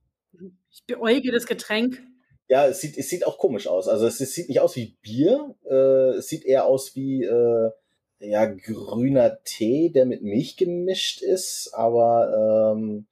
[0.72, 2.02] Ich beäuge das Getränk.
[2.48, 3.88] Ja, es sieht, es sieht auch komisch aus.
[3.88, 5.56] Also es, es sieht nicht aus wie Bier.
[5.70, 7.72] Äh, es sieht eher aus wie äh,
[8.20, 11.72] ja, grüner Tee, der mit Milch gemischt ist.
[11.74, 13.08] Aber ähm,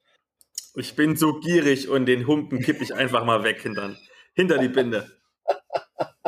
[0.76, 3.96] ich bin so gierig und den Humpen kipp ich einfach mal weg hintern,
[4.34, 5.08] hinter die Binde.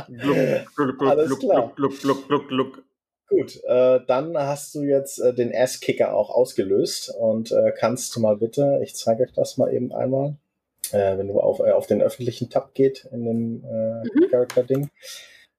[0.07, 0.37] Gluck,
[0.77, 1.73] gluck, gluck, Alles klar.
[1.75, 2.83] gluck, gluck, gluck, gluck.
[3.29, 8.21] Gut, äh, dann hast du jetzt äh, den Ass-Kicker auch ausgelöst und äh, kannst du
[8.21, 10.37] mal bitte, ich zeige euch das mal eben einmal,
[10.93, 14.31] äh, wenn du auf, äh, auf den öffentlichen Tab geht in dem äh, mhm.
[14.31, 14.91] Character-Ding,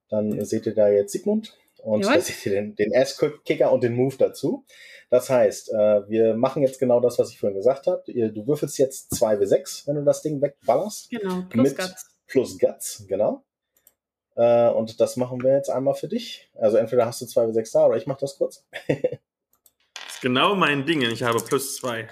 [0.08, 3.94] dann seht ihr da jetzt Sigmund Und da seht ihr den, den S-Kicker und den
[3.94, 4.64] Move dazu.
[5.10, 8.02] Das heißt, äh, wir machen jetzt genau das, was ich vorhin gesagt habe.
[8.06, 11.10] Du würfelst jetzt 2W6, wenn du das Ding wegballerst.
[11.10, 12.06] Genau, plus mit Guts.
[12.26, 13.42] Plus Guts, genau.
[14.38, 16.48] Äh, und das machen wir jetzt einmal für dich.
[16.54, 18.64] Also entweder hast du 2W6 da oder ich mache das kurz.
[18.86, 18.96] das
[20.08, 21.02] ist genau mein Ding.
[21.02, 22.08] Ich habe plus 2.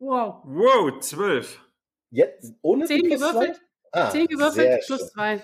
[0.00, 0.42] Wow.
[0.44, 1.60] Wow, 12.
[2.10, 3.60] Jetzt ohne 10 gewürfelt.
[3.92, 5.40] Ah, 10 gewürfelt plus 2.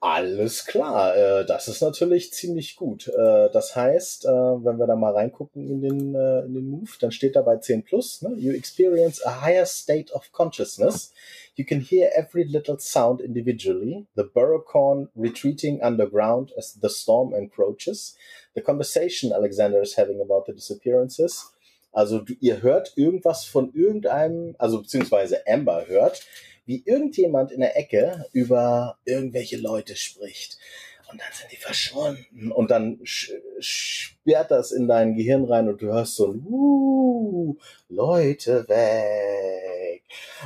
[0.00, 3.08] Alles klar, äh, das ist natürlich ziemlich gut.
[3.08, 6.90] Äh, das heißt, äh, wenn wir da mal reingucken in den, äh, in den Move,
[7.00, 8.32] dann steht da bei 10 plus, ne?
[8.36, 11.12] you experience a higher state of consciousness.
[11.56, 18.16] You can hear every little sound individually, the burrocorn retreating underground as the storm encroaches,
[18.54, 21.52] the conversation Alexander is having about the disappearances.
[21.90, 26.24] Also ihr hört irgendwas von irgendeinem, also beziehungsweise Amber hört,
[26.68, 30.58] wie irgendjemand in der Ecke über irgendwelche Leute spricht.
[31.10, 32.52] Und dann sind die verschwunden.
[32.52, 37.56] Und dann sperrt das in dein Gehirn rein und du hörst so, uh,
[37.88, 40.02] Leute weg.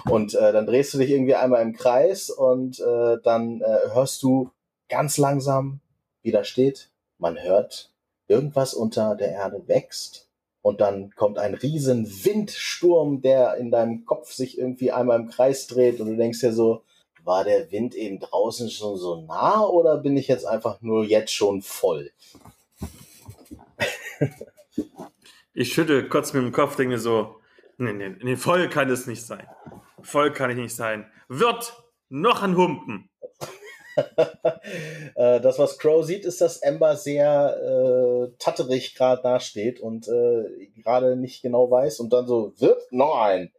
[0.09, 4.23] Und äh, dann drehst du dich irgendwie einmal im Kreis und äh, dann äh, hörst
[4.23, 4.53] du
[4.89, 5.81] ganz langsam,
[6.23, 7.93] wie da steht, man hört,
[8.29, 10.32] irgendwas unter der Erde wächst
[10.63, 15.67] und dann kommt ein riesen Windsturm, der in deinem Kopf sich irgendwie einmal im Kreis
[15.67, 16.83] dreht und du denkst dir so,
[17.25, 21.33] war der Wind eben draußen schon so nah oder bin ich jetzt einfach nur jetzt
[21.33, 22.11] schon voll?
[25.55, 27.37] ich schüttel kurz mit dem Kopf, denke so,
[27.79, 29.47] nee, nee, nee, voll kann es nicht sein.
[30.03, 31.07] Voll kann ich nicht sein.
[31.29, 31.75] Wird
[32.09, 33.09] noch ein Humpen.
[35.15, 40.69] Äh, das, was Crow sieht, ist, dass Ember sehr äh, tatterig gerade dasteht und äh,
[40.83, 43.51] gerade nicht genau weiß und dann so, wird noch ein.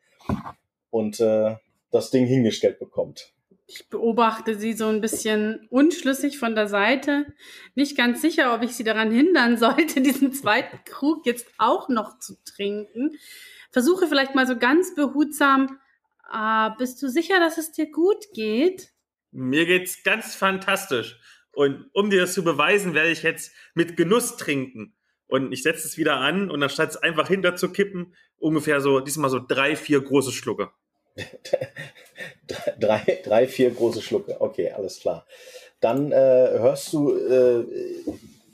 [0.89, 1.55] Und äh,
[1.91, 3.33] das Ding hingestellt bekommt.
[3.67, 7.25] Ich beobachte sie so ein bisschen unschlüssig von der Seite.
[7.75, 12.19] Nicht ganz sicher, ob ich sie daran hindern sollte, diesen zweiten Krug jetzt auch noch
[12.19, 13.11] zu trinken.
[13.71, 15.79] Versuche vielleicht mal so ganz behutsam,
[16.23, 18.92] ah, bist du sicher, dass es dir gut geht?
[19.33, 21.19] Mir geht's ganz fantastisch.
[21.53, 24.95] Und um dir das zu beweisen, werde ich jetzt mit Genuss trinken.
[25.27, 28.99] Und ich setze es wieder an und anstatt es einfach hinter zu kippen, ungefähr so,
[28.99, 30.69] diesmal so drei, vier große Schlucke.
[32.79, 34.39] drei, drei, vier große Schlucke.
[34.39, 35.25] Okay, alles klar.
[35.79, 36.15] Dann äh,
[36.59, 37.65] hörst du äh,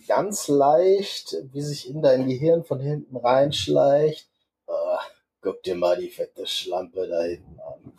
[0.08, 4.28] ganz leicht, wie sich in dein Gehirn von hinten reinschleicht.
[4.68, 4.98] Oh,
[5.42, 7.94] guck dir mal die fette Schlampe da hinten an.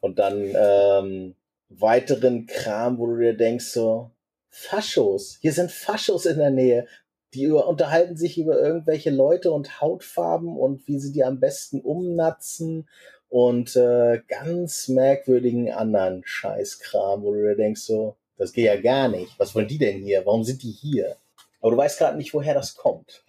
[0.00, 1.34] Und dann ähm,
[1.70, 4.10] weiteren Kram, wo du dir denkst so,
[4.50, 6.86] Faschos, hier sind Faschos in der Nähe.
[7.32, 11.80] Die über, unterhalten sich über irgendwelche Leute und Hautfarben und wie sie die am besten
[11.80, 12.88] umnatzen
[13.28, 19.06] und äh, ganz merkwürdigen anderen Scheißkram, wo du dir denkst so, das geht ja gar
[19.08, 19.38] nicht.
[19.38, 20.26] Was wollen die denn hier?
[20.26, 21.16] Warum sind die hier?
[21.60, 23.22] Aber du weißt gerade nicht, woher das kommt.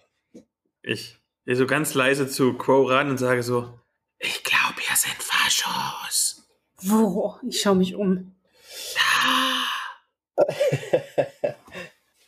[0.82, 3.72] Ich gehe so ganz leise zu Crow ran und sage so,
[4.18, 6.01] ich glaube, hier sind Faschos.
[6.82, 7.34] Wo?
[7.48, 8.34] Ich schaue mich um.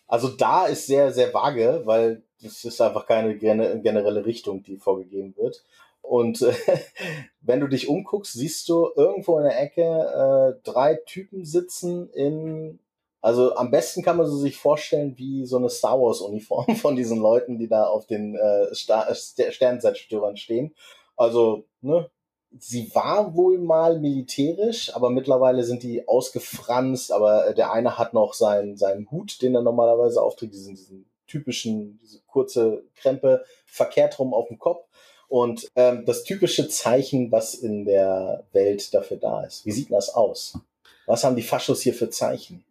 [0.06, 5.34] Also da ist sehr, sehr vage, weil das ist einfach keine generelle Richtung, die vorgegeben
[5.36, 5.64] wird.
[6.02, 6.54] Und äh,
[7.40, 12.78] wenn du dich umguckst, siehst du irgendwo in der Ecke äh, drei Typen sitzen in,
[13.22, 16.94] also am besten kann man so sich vorstellen wie so eine Star Wars Uniform von
[16.94, 20.74] diesen Leuten, die da auf den äh, Sternzeittürern stehen.
[21.16, 22.10] Also, ne,
[22.58, 28.14] sie war wohl mal militärisch, aber mittlerweile sind die ausgefranst, aber äh, der eine hat
[28.14, 34.18] noch seinen, seinen Hut, den er normalerweise aufträgt, diesen, diesen typischen, diese kurze Krempe, verkehrt
[34.18, 34.86] rum auf dem Kopf.
[35.28, 39.64] Und ähm, das typische Zeichen, was in der Welt dafür da ist.
[39.66, 40.58] Wie sieht das aus?
[41.06, 42.64] Was haben die Faschos hier für Zeichen?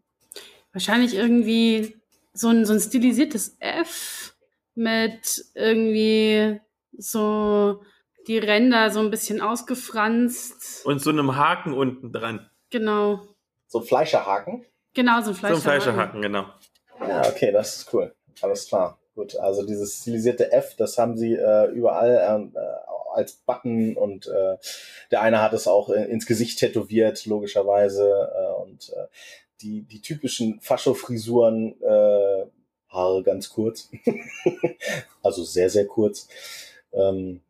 [0.72, 1.96] Wahrscheinlich irgendwie
[2.34, 4.36] so ein, so ein stilisiertes F
[4.76, 6.60] mit irgendwie
[6.98, 7.82] so
[8.28, 10.86] die Ränder so ein bisschen ausgefranst.
[10.86, 12.50] Und so einem Haken unten dran.
[12.70, 13.22] Genau.
[13.68, 14.66] So ein Fleischerhaken?
[14.94, 15.62] Genau, so ein Fleischerhaken.
[15.62, 16.46] So ein Fleischerhaken, genau.
[17.08, 18.14] Ja, okay, das ist cool.
[18.42, 19.00] Alles klar.
[19.16, 22.60] Gut, also dieses stilisierte F, das haben sie äh, überall ähm, äh,
[23.14, 24.58] als Button und äh,
[25.12, 28.32] der eine hat es auch in, ins Gesicht tätowiert, logischerweise.
[28.36, 29.08] Äh, und äh,
[29.62, 32.46] die, die typischen Fascho-Frisuren, äh,
[32.90, 33.90] Haare ganz kurz.
[35.24, 36.28] also sehr, sehr kurz.
[36.92, 37.42] Ähm,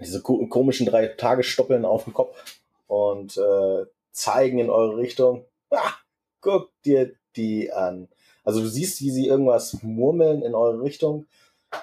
[0.00, 2.36] diese komischen drei Tagesstoppeln auf dem Kopf
[2.86, 5.44] und äh, zeigen in eure Richtung.
[5.70, 5.94] Ah,
[6.40, 8.08] guck dir die an.
[8.44, 11.26] Also du siehst, wie sie irgendwas murmeln in eure Richtung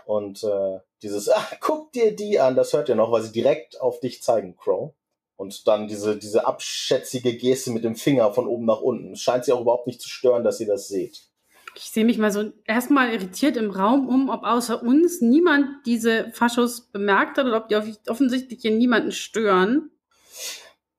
[0.05, 3.79] und äh, dieses, ah, guck dir die an, das hört ihr noch, weil sie direkt
[3.81, 4.91] auf dich zeigen, Crow.
[5.37, 9.13] Und dann diese, diese abschätzige Geste mit dem Finger von oben nach unten.
[9.13, 11.28] Es scheint sie auch überhaupt nicht zu stören, dass ihr das seht.
[11.79, 16.29] Ich sehe mich mal so erstmal irritiert im Raum um, ob außer uns niemand diese
[16.33, 17.77] Faschos bemerkt hat oder ob die
[18.09, 19.89] offensichtlich hier niemanden stören.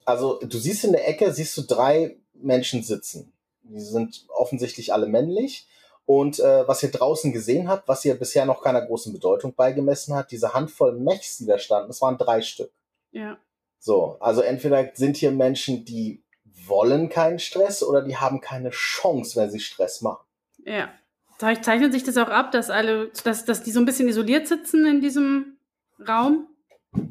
[0.06, 3.32] Also du siehst in der Ecke, siehst du drei Menschen sitzen.
[3.62, 5.66] Die sind offensichtlich alle männlich.
[6.06, 10.14] Und äh, was ihr draußen gesehen habt, was ihr bisher noch keiner großen Bedeutung beigemessen
[10.14, 12.72] hat, diese Handvoll Mechs, die da standen, das waren drei Stück.
[13.12, 13.38] Ja.
[13.78, 16.24] So, also entweder sind hier Menschen, die
[16.66, 20.24] wollen keinen Stress oder die haben keine Chance, wenn sie Stress machen.
[20.64, 20.90] Ja.
[21.38, 24.84] Zeichnet sich das auch ab, dass alle, dass, dass die so ein bisschen isoliert sitzen
[24.84, 25.56] in diesem
[26.06, 26.46] Raum?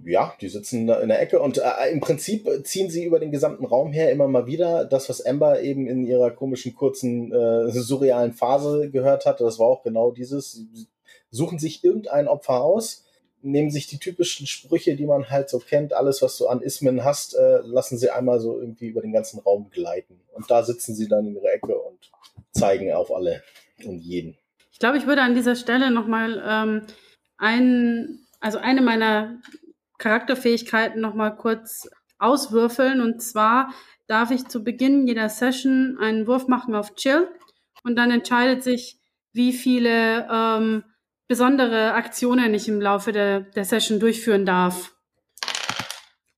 [0.06, 3.66] Ja, die sitzen in der Ecke und äh, im Prinzip ziehen sie über den gesamten
[3.66, 8.34] Raum her immer mal wieder das, was Amber eben in ihrer komischen, kurzen, äh, surrealen
[8.34, 9.46] Phase gehört hatte.
[9.46, 10.62] Das war auch genau dieses.
[11.32, 13.06] Suchen sich irgendein Opfer aus,
[13.42, 17.06] nehmen sich die typischen Sprüche, die man halt so kennt, alles, was du an Ismen
[17.06, 20.20] hast, äh, lassen sie einmal so irgendwie über den ganzen Raum gleiten.
[20.34, 21.80] Und da sitzen sie dann in ihrer Ecke
[22.52, 23.44] zeigen auf alle
[23.84, 24.38] und jeden.
[24.72, 26.88] Ich glaube, ich würde an dieser Stelle nochmal ähm,
[27.38, 29.40] ein, also eine meiner
[29.98, 33.02] Charakterfähigkeiten nochmal kurz auswürfeln.
[33.02, 33.74] Und zwar
[34.08, 37.28] darf ich zu Beginn jeder Session einen Wurf machen auf Chill
[37.84, 39.00] und dann entscheidet sich,
[39.34, 40.84] wie viele ähm,
[41.28, 44.96] besondere Aktionen ich im Laufe der, der Session durchführen darf.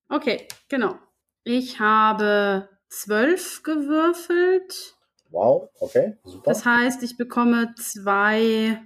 [0.09, 0.99] Okay, genau.
[1.43, 4.95] Ich habe zwölf gewürfelt.
[5.31, 6.51] Wow, okay, super.
[6.51, 8.79] Das heißt, ich bekomme zwei,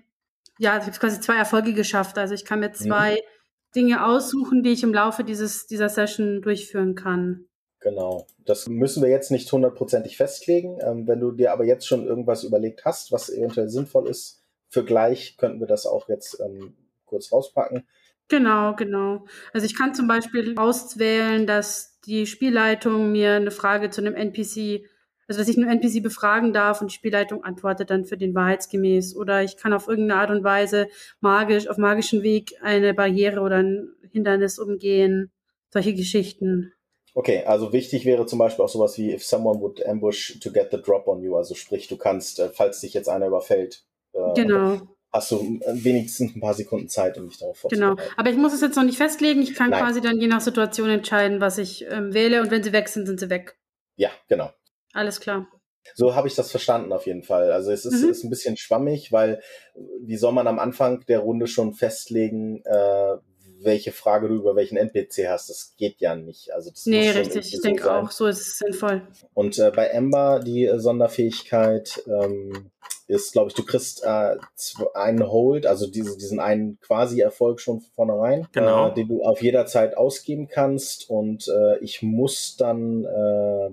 [0.60, 2.18] ja, ich habe quasi zwei Erfolge geschafft.
[2.18, 3.20] Also ich kann mir zwei mhm.
[3.76, 7.46] Dinge aussuchen, die ich im Laufe dieses, dieser Session durchführen kann.
[7.80, 8.28] Genau.
[8.46, 10.80] Das müssen wir jetzt nicht hundertprozentig festlegen.
[10.82, 14.86] Ähm, wenn du dir aber jetzt schon irgendwas überlegt hast, was eventuell sinnvoll ist, für
[14.86, 17.88] gleich könnten wir das auch jetzt ähm, kurz rauspacken.
[18.28, 19.26] Genau, genau.
[19.54, 24.90] Also ich kann zum Beispiel auswählen, dass die Spielleitung mir eine Frage zu einem NPC
[25.28, 29.16] also, dass ich einen NPC befragen darf und die Spielleitung antwortet dann für den wahrheitsgemäß.
[29.16, 30.88] Oder ich kann auf irgendeine Art und Weise
[31.20, 35.32] magisch, auf magischen Weg eine Barriere oder ein Hindernis umgehen.
[35.72, 36.74] Solche Geschichten.
[37.16, 40.70] Okay, also wichtig wäre zum Beispiel auch sowas wie, if someone would ambush to get
[40.72, 41.36] the drop on you.
[41.36, 43.84] Also sprich, du kannst, äh, falls dich jetzt einer überfällt,
[44.14, 44.82] äh, genau.
[45.12, 47.96] hast du wenigstens ein paar Sekunden Zeit, um dich darauf vorzubereiten.
[47.96, 49.42] Genau, aber ich muss es jetzt noch nicht festlegen.
[49.42, 49.82] Ich kann Nein.
[49.82, 53.08] quasi dann je nach Situation entscheiden, was ich ähm, wähle und wenn sie weg sind,
[53.08, 53.58] sind sie weg.
[53.96, 54.52] Ja, genau.
[54.96, 55.48] Alles klar.
[55.94, 57.52] So habe ich das verstanden auf jeden Fall.
[57.52, 58.10] Also es ist, mhm.
[58.10, 59.42] ist ein bisschen schwammig, weil
[60.02, 63.18] wie soll man am Anfang der Runde schon festlegen, äh,
[63.62, 65.50] welche Frage du über welchen NPC hast?
[65.50, 66.54] Das geht ja nicht.
[66.54, 67.54] Also das nee, richtig.
[67.54, 69.08] Ich denke auch, so ist es sinnvoll.
[69.34, 72.72] Und äh, bei Ember die äh, Sonderfähigkeit ähm,
[73.08, 74.36] ist, glaube ich, du kriegst äh,
[74.94, 78.90] einen Hold, also diese, diesen einen quasi Erfolg schon von vornherein, genau.
[78.90, 81.10] äh, den du auf jeder Zeit ausgeben kannst.
[81.10, 83.70] Und äh, ich muss dann, äh,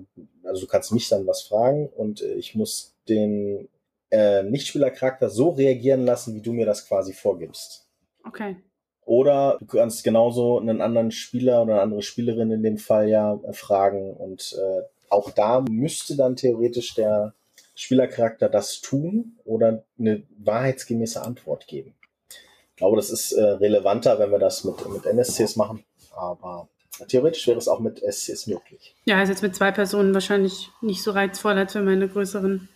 [0.47, 3.69] also du kannst mich dann was fragen und äh, ich muss den
[4.11, 7.87] äh, Nichtspielercharakter so reagieren lassen, wie du mir das quasi vorgibst.
[8.23, 8.57] Okay.
[9.05, 13.39] Oder du kannst genauso einen anderen Spieler oder eine andere Spielerin in dem Fall ja
[13.43, 14.13] äh, fragen.
[14.13, 17.33] Und äh, auch da müsste dann theoretisch der
[17.75, 21.95] Spielercharakter das tun oder eine wahrheitsgemäße Antwort geben.
[22.29, 25.83] Ich glaube, das ist äh, relevanter, wenn wir das mit, mit NSCs machen,
[26.15, 26.67] aber
[27.07, 28.95] theoretisch wäre es auch mit SCs möglich.
[29.05, 32.69] Ja, ist jetzt mit zwei Personen wahrscheinlich nicht so reizvoll, als wenn man eine größeren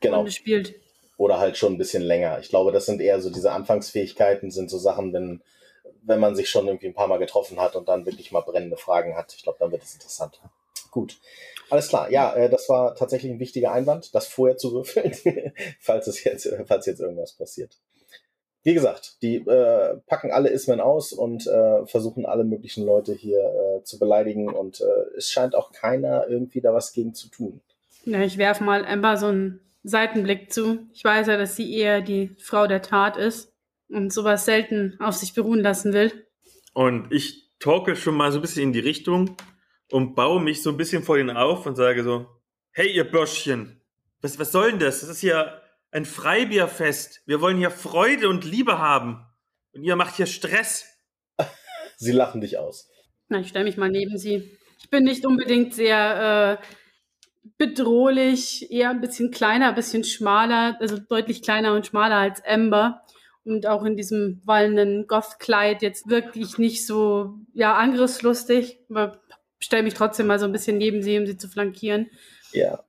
[0.00, 0.16] genau.
[0.18, 0.74] Runde spielt.
[1.16, 2.40] Oder halt schon ein bisschen länger.
[2.40, 5.40] Ich glaube, das sind eher so diese Anfangsfähigkeiten, sind so Sachen, wenn,
[6.02, 8.76] wenn man sich schon irgendwie ein paar Mal getroffen hat und dann wirklich mal brennende
[8.76, 9.34] Fragen hat.
[9.36, 10.40] Ich glaube, dann wird es interessant.
[10.90, 11.16] Gut.
[11.70, 15.12] Alles klar, ja, äh, das war tatsächlich ein wichtiger Einwand, das vorher zu würfeln,
[15.80, 17.78] falls es jetzt, falls jetzt irgendwas passiert.
[18.62, 23.38] Wie gesagt, die äh, packen alle Ismen aus und äh, versuchen alle möglichen Leute hier
[23.38, 27.60] äh, zu beleidigen und äh, es scheint auch keiner irgendwie da was gegen zu tun.
[28.06, 30.78] Ja, ich werfe mal Amber so einen Seitenblick zu.
[30.94, 33.52] Ich weiß ja, dass sie eher die Frau der Tat ist
[33.90, 36.10] und sowas selten auf sich beruhen lassen will.
[36.72, 39.36] Und ich torkel schon mal so ein bisschen in die Richtung
[39.90, 42.26] und baue mich so ein bisschen vor ihnen auf und sage so,
[42.72, 43.80] hey ihr Bürschchen,
[44.20, 45.00] was, was soll denn das?
[45.00, 47.22] Das ist hier ein Freibierfest.
[47.26, 49.24] Wir wollen hier Freude und Liebe haben.
[49.72, 50.86] Und ihr macht hier Stress.
[51.96, 52.88] Sie lachen dich aus.
[53.28, 54.58] Na, ich stelle mich mal neben sie.
[54.78, 56.66] Ich bin nicht unbedingt sehr äh,
[57.58, 63.02] bedrohlich, eher ein bisschen kleiner, ein bisschen schmaler, also deutlich kleiner und schmaler als Amber.
[63.44, 69.20] Und auch in diesem wallenden Goth-Kleid jetzt wirklich nicht so, ja, angriffslustig, aber
[69.64, 72.10] stelle mich trotzdem mal so ein bisschen neben sie, um sie zu flankieren.
[72.52, 72.84] Ja.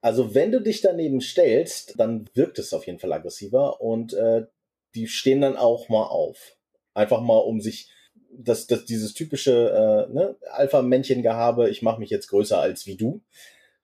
[0.00, 4.46] Also wenn du dich daneben stellst, dann wirkt es auf jeden Fall aggressiver und äh,
[4.94, 6.56] die stehen dann auch mal auf.
[6.94, 7.90] Einfach mal um sich
[8.32, 13.22] das, das dieses typische äh, ne, Alpha-Männchen-Gehabe, ich mache mich jetzt größer als wie du.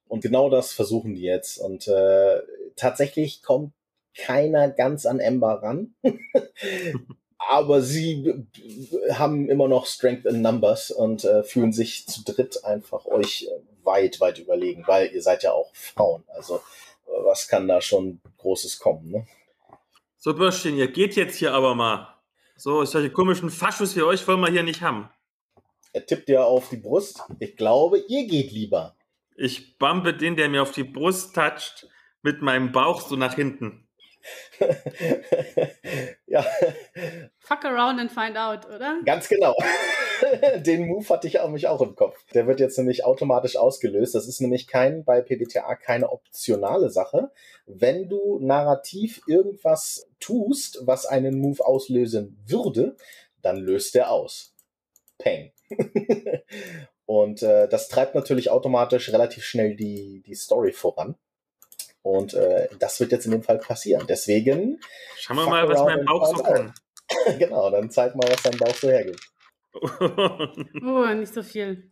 [0.09, 1.59] Und genau das versuchen die jetzt.
[1.59, 2.41] Und äh,
[2.76, 3.72] tatsächlich kommt
[4.16, 5.95] keiner ganz an Ember ran.
[7.39, 8.47] Aber sie
[9.12, 13.84] haben immer noch Strength in Numbers und äh, fühlen sich zu dritt einfach euch äh,
[13.84, 16.24] weit, weit überlegen, weil ihr seid ja auch Frauen.
[16.28, 16.61] Also
[17.24, 19.26] was kann da schon Großes kommen, ne?
[20.16, 22.14] So, Bürschchen, ihr geht jetzt hier aber mal.
[22.57, 25.09] So, solche komischen Faschus wie euch wollen wir hier nicht haben.
[25.93, 27.22] Er tippt dir auf die Brust.
[27.39, 28.97] Ich glaube, ihr geht lieber.
[29.36, 31.89] Ich bumpe den, der mir auf die Brust toucht,
[32.22, 33.88] mit meinem Bauch so nach hinten.
[36.26, 36.45] ja.
[37.39, 39.01] Fuck around and find out, oder?
[39.05, 39.55] Ganz genau.
[40.57, 42.16] Den Move hatte ich auch mich auch im Kopf.
[42.35, 44.14] Der wird jetzt nämlich automatisch ausgelöst.
[44.14, 47.31] Das ist nämlich kein bei PBTA keine optionale Sache.
[47.66, 52.97] Wenn du narrativ irgendwas tust, was einen Move auslösen würde,
[53.43, 54.55] dann löst der aus.
[55.18, 55.53] Peng.
[57.07, 61.16] Und äh, das treibt natürlich automatisch relativ schnell die, die Story voran.
[62.03, 64.07] Und äh, das wird jetzt in dem Fall passieren.
[64.09, 64.81] Deswegen.
[65.17, 66.73] Schauen wir mal, was mein Bauch so kann.
[67.39, 69.21] genau, dann zeig mal, was dein Bauch so hergibt.
[69.81, 71.91] oh, nicht so viel.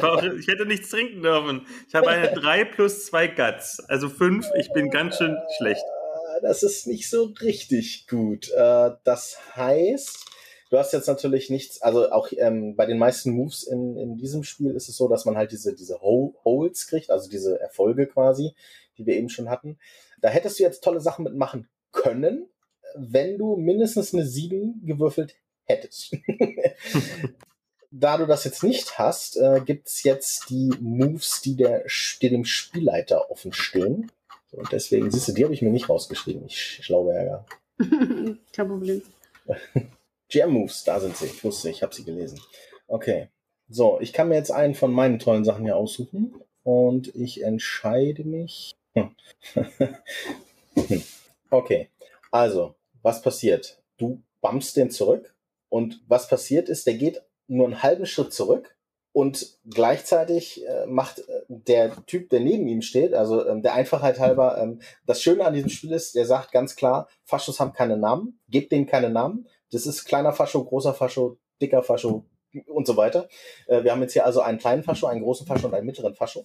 [0.00, 1.66] Bauch, ich hätte nichts trinken dürfen.
[1.88, 4.46] Ich habe eine 3 plus 2 Guts, also 5.
[4.58, 5.82] Ich bin ganz schön schlecht.
[5.82, 8.48] Äh, das ist nicht so richtig gut.
[8.50, 10.30] Äh, das heißt,
[10.70, 14.44] du hast jetzt natürlich nichts, also auch ähm, bei den meisten Moves in, in diesem
[14.44, 18.54] Spiel ist es so, dass man halt diese, diese Holds kriegt, also diese Erfolge quasi,
[18.96, 19.78] die wir eben schon hatten.
[20.20, 22.48] Da hättest du jetzt tolle Sachen mitmachen können,
[22.96, 26.16] wenn du mindestens eine 7 gewürfelt hättest.
[27.90, 31.84] da du das jetzt nicht hast, äh, gibt's jetzt die Moves, die, der,
[32.22, 34.10] die dem Spielleiter offen stehen.
[34.52, 36.44] Und deswegen, siehst du, die habe ich mir nicht rausgeschrieben.
[36.46, 37.46] Ich schlaue Ärger.
[38.52, 39.02] Kein Problem.
[40.30, 41.26] GM-Moves, da sind sie.
[41.26, 42.40] Ich wusste, ich habe sie gelesen.
[42.86, 43.28] Okay.
[43.68, 46.34] So, ich kann mir jetzt einen von meinen tollen Sachen hier aussuchen.
[46.62, 48.72] Und ich entscheide mich.
[48.94, 49.14] Hm.
[51.50, 51.88] okay.
[52.30, 53.80] Also, was passiert?
[53.96, 55.34] Du bumpst den zurück
[55.68, 58.76] und was passiert ist, der geht nur einen halben Schritt zurück
[59.12, 64.20] und gleichzeitig äh, macht äh, der Typ, der neben ihm steht, also ähm, der Einfachheit
[64.20, 67.96] halber, ähm, das Schöne an diesem Spiel ist, der sagt ganz klar, Faschos haben keine
[67.96, 69.48] Namen, gebt denen keine Namen.
[69.72, 72.24] Das ist kleiner Fascho, großer Fascho, dicker Fascho
[72.66, 73.28] und so weiter.
[73.66, 76.14] Äh, wir haben jetzt hier also einen kleinen Fascho, einen großen Fascho und einen mittleren
[76.14, 76.44] Fascho.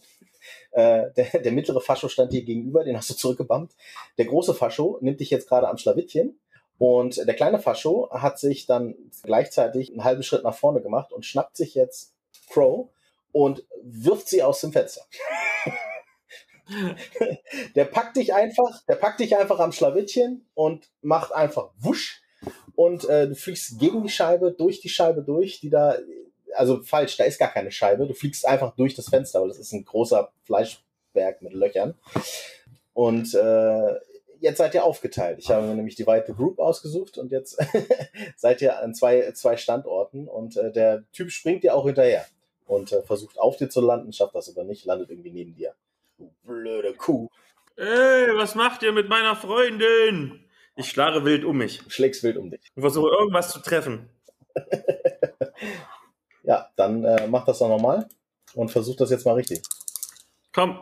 [0.71, 3.73] Äh, der, der mittlere Fascho stand dir gegenüber, den hast du zurückgebammt.
[4.17, 6.39] Der große Fascho nimmt dich jetzt gerade am Schlawittchen
[6.77, 11.25] und der kleine Fascho hat sich dann gleichzeitig einen halben Schritt nach vorne gemacht und
[11.25, 12.13] schnappt sich jetzt
[12.49, 12.89] Crow
[13.31, 15.01] und wirft sie aus dem Fenster.
[17.75, 22.24] der packt dich einfach, der packt dich einfach am Schlawittchen und macht einfach wusch
[22.75, 25.95] und äh, du fliegst gegen die Scheibe, durch die Scheibe durch, die da,
[26.55, 29.59] also falsch, da ist gar keine Scheibe, du fliegst einfach durch das Fenster, weil das
[29.59, 31.95] ist ein großer Fleischberg mit Löchern.
[32.93, 33.93] Und äh,
[34.39, 35.39] jetzt seid ihr aufgeteilt.
[35.39, 37.57] Ich habe mir nämlich die White Group ausgesucht und jetzt
[38.37, 42.25] seid ihr an zwei, zwei Standorten und äh, der Typ springt dir auch hinterher
[42.67, 45.73] und äh, versucht auf dir zu landen, schafft das aber nicht, landet irgendwie neben dir.
[46.17, 47.29] Du blöde Kuh.
[47.77, 50.44] Ey, was macht ihr mit meiner Freundin?
[50.77, 51.81] Ich schlage wild um mich.
[51.87, 52.59] Schlägst wild um dich.
[52.75, 54.09] Und versuche irgendwas zu treffen.
[56.43, 58.07] ja, dann äh, mach das doch nochmal
[58.53, 59.61] und versuch das jetzt mal richtig.
[60.53, 60.81] Komm.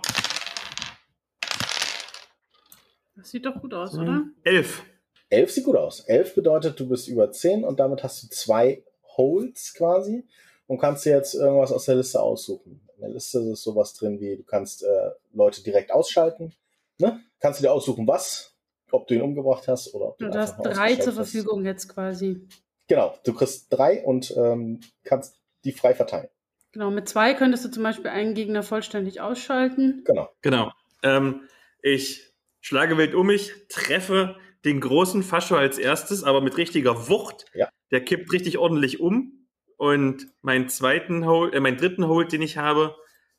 [3.16, 4.02] Das sieht doch gut aus, mhm.
[4.02, 4.24] oder?
[4.44, 4.84] Elf.
[5.30, 6.02] Elf sieht gut aus.
[6.02, 8.84] Elf bedeutet, du bist über zehn und damit hast du zwei
[9.16, 10.28] Holds quasi
[10.66, 12.82] und kannst dir jetzt irgendwas aus der Liste aussuchen.
[12.96, 16.54] In der Liste ist sowas drin wie, du kannst äh, Leute direkt ausschalten.
[16.98, 17.24] Ne?
[17.40, 18.53] Kannst du dir aussuchen, was,
[18.94, 21.66] ob du ihn umgebracht hast oder ob du, du hast drei zur Verfügung hast.
[21.66, 22.48] jetzt quasi.
[22.88, 26.28] Genau, du kriegst drei und ähm, kannst die frei verteilen.
[26.74, 30.04] Genau, mit zwei könntest du zum Beispiel einen Gegner vollständig ausschalten.
[30.06, 30.30] Genau.
[30.42, 30.72] Genau.
[31.04, 31.48] Ähm,
[31.82, 34.36] ich schlage wild um mich, treffe
[34.66, 37.46] den großen Fascho als erstes, aber mit richtiger Wucht.
[37.54, 37.70] Ja.
[37.92, 39.48] Der kippt richtig ordentlich um.
[39.78, 42.96] Und meinen zweiten Hold, äh, meinen dritten Hold, den ich habe,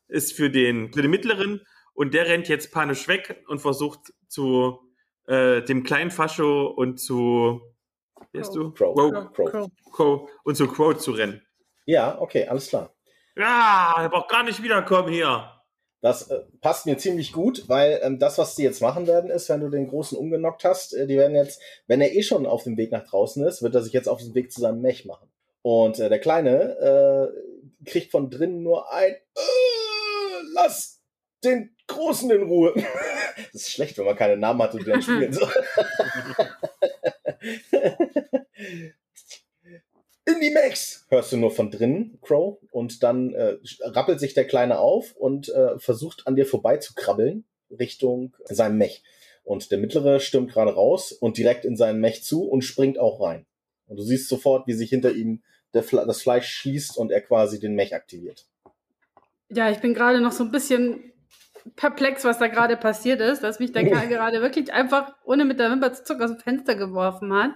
[0.07, 1.61] ist für den, für den mittleren.
[1.93, 4.79] Und der rennt jetzt panisch weg und versucht zu
[5.27, 7.61] äh, dem kleinen Fascho und zu
[8.35, 8.71] wie heißt du?
[8.71, 8.93] Crow.
[8.95, 9.31] Crow.
[9.33, 9.71] Crow.
[9.93, 10.29] Crow.
[10.43, 11.41] Und zu Crow zu rennen.
[11.85, 12.93] Ja, okay, alles klar.
[13.37, 15.51] Ja, er braucht gar nicht wiederkommen hier.
[16.01, 19.49] Das äh, passt mir ziemlich gut, weil ähm, das, was die jetzt machen werden, ist,
[19.49, 22.63] wenn du den Großen umgenockt hast, äh, die werden jetzt, wenn er eh schon auf
[22.63, 25.05] dem Weg nach draußen ist, wird er sich jetzt auf den Weg zu seinem Mech
[25.05, 25.31] machen.
[25.61, 27.31] Und äh, der Kleine
[27.83, 29.39] äh, kriegt von drinnen nur ein äh,
[30.53, 30.94] Lass
[31.45, 32.73] den Großen in Ruhe.
[33.53, 35.49] das ist schlecht, wenn man keinen Namen hat und den spielen soll.
[40.25, 42.57] in die Max, hörst du nur von drinnen, Crow.
[42.71, 46.93] Und dann äh, rappelt sich der Kleine auf und äh, versucht an dir vorbei zu
[46.93, 49.03] krabbeln Richtung seinem Mech.
[49.43, 53.21] Und der mittlere stürmt gerade raus und direkt in seinen Mech zu und springt auch
[53.21, 53.45] rein.
[53.87, 55.43] Und du siehst sofort, wie sich hinter ihm
[55.83, 58.47] Fle das Fleisch schließt und er quasi den Mech aktiviert.
[59.49, 61.11] Ja, ich bin gerade noch so ein bisschen
[61.75, 65.59] perplex, was da gerade passiert ist, dass mich der Kerl gerade wirklich einfach ohne mit
[65.59, 67.51] der Wimper zu zucken aus dem Fenster geworfen hat.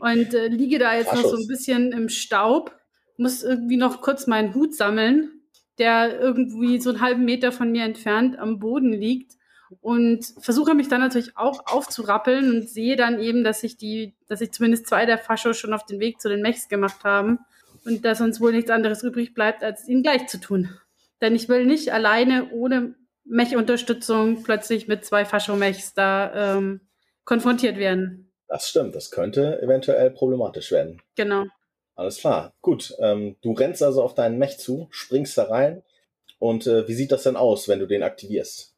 [0.00, 1.24] Und äh, liege da jetzt Faschus.
[1.24, 2.74] noch so ein bisschen im Staub,
[3.16, 5.30] muss irgendwie noch kurz meinen Hut sammeln,
[5.78, 9.32] der irgendwie so einen halben Meter von mir entfernt am Boden liegt
[9.80, 14.38] und versuche mich dann natürlich auch aufzurappeln und sehe dann eben, dass sich die, dass
[14.38, 17.38] sich zumindest zwei der Faschos schon auf den Weg zu den Mechs gemacht haben
[17.84, 20.70] und dass uns wohl nichts anderes übrig bleibt, als ihnen gleich zu tun.
[21.20, 22.94] Denn ich will nicht alleine ohne
[23.24, 26.80] Mech-Unterstützung plötzlich mit zwei Faschomechs da ähm,
[27.24, 28.32] konfrontiert werden.
[28.48, 31.02] Das stimmt, das könnte eventuell problematisch werden.
[31.16, 31.44] Genau.
[31.96, 32.94] Alles klar, gut.
[32.98, 35.82] Ähm, du rennst also auf deinen Mech zu, springst da rein
[36.38, 38.74] und äh, wie sieht das denn aus, wenn du den aktivierst?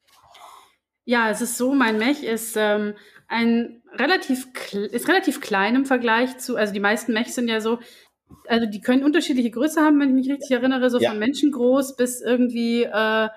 [1.05, 2.95] Ja, es ist so, mein Mech ist ähm,
[3.29, 7.79] ein relativ ist relativ klein im Vergleich zu, also die meisten Mechs sind ja so,
[8.47, 11.11] also die können unterschiedliche Größe haben, wenn ich mich richtig erinnere, so ja.
[11.11, 13.29] von menschengroß bis irgendwie äh,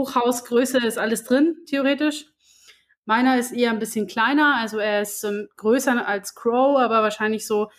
[0.00, 2.26] Hochhausgröße ist alles drin, theoretisch.
[3.04, 7.46] Meiner ist eher ein bisschen kleiner, also er ist ähm, größer als Crow, aber wahrscheinlich
[7.46, 7.70] so,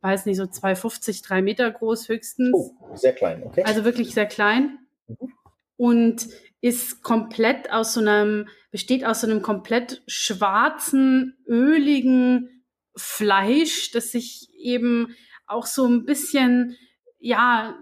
[0.00, 2.52] weiß nicht, so 2,50, 3 Meter groß höchstens.
[2.54, 3.64] Oh, sehr klein, okay.
[3.64, 4.78] Also wirklich sehr klein.
[5.06, 5.32] Mhm.
[5.76, 6.28] Und
[6.60, 12.64] ist komplett aus so einem, besteht aus so einem komplett schwarzen, öligen
[12.96, 15.14] Fleisch, das sich eben
[15.46, 16.76] auch so ein bisschen,
[17.18, 17.78] ja,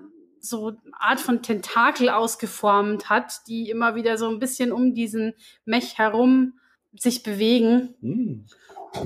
[0.48, 5.34] so eine Art von Tentakel ausgeformt hat, die immer wieder so ein bisschen um diesen
[5.64, 6.58] Mech herum
[6.98, 7.94] sich bewegen.
[8.00, 8.44] Mm.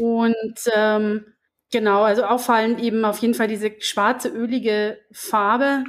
[0.01, 1.27] Und ähm,
[1.71, 5.85] genau, also auffallend eben auf jeden Fall diese schwarze, ölige Farbe,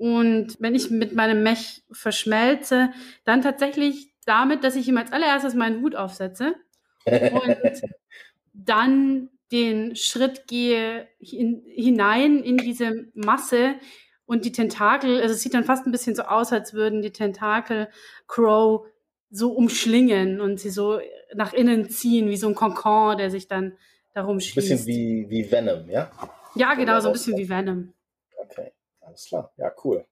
[0.00, 2.90] und wenn ich mit meinem Mech verschmelze,
[3.26, 6.54] dann tatsächlich damit, dass ich ihm als allererstes meinen Hut aufsetze
[7.04, 7.56] und
[8.54, 13.74] dann den Schritt gehe in, hinein in diese Masse
[14.30, 17.10] und die Tentakel, also es sieht dann fast ein bisschen so aus, als würden die
[17.10, 17.88] Tentakel
[18.28, 18.86] Crow
[19.28, 21.00] so umschlingen und sie so
[21.34, 23.76] nach innen ziehen, wie so ein Kokon, der sich dann
[24.14, 24.70] darum schließt.
[24.70, 26.12] Ein bisschen wie, wie Venom, ja?
[26.54, 27.92] Ja, genau, so ein bisschen wie Venom.
[28.36, 28.70] Okay.
[29.00, 30.04] Alles klar, ja, cool.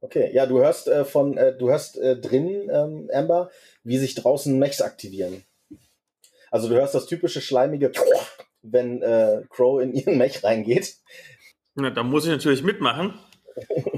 [0.00, 3.50] Okay, ja, du hörst äh, von, äh, du hörst äh, drin, ähm, Amber,
[3.82, 5.42] wie sich draußen Mechs aktivieren.
[6.52, 7.90] Also du hörst das typische schleimige,
[8.62, 10.94] wenn äh, Crow in ihren Mech reingeht.
[11.74, 13.14] Na, da muss ich natürlich mitmachen.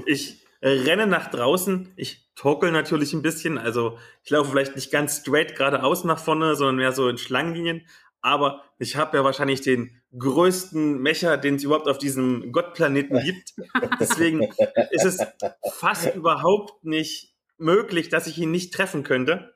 [0.05, 4.91] Ich äh, renne nach draußen, ich torkel natürlich ein bisschen, also ich laufe vielleicht nicht
[4.91, 7.85] ganz straight geradeaus nach vorne, sondern mehr so in Schlangenlinien,
[8.21, 13.53] aber ich habe ja wahrscheinlich den größten Mecher, den es überhaupt auf diesem Gottplaneten gibt.
[13.99, 14.49] Deswegen
[14.91, 15.19] ist es
[15.71, 19.55] fast überhaupt nicht möglich, dass ich ihn nicht treffen könnte.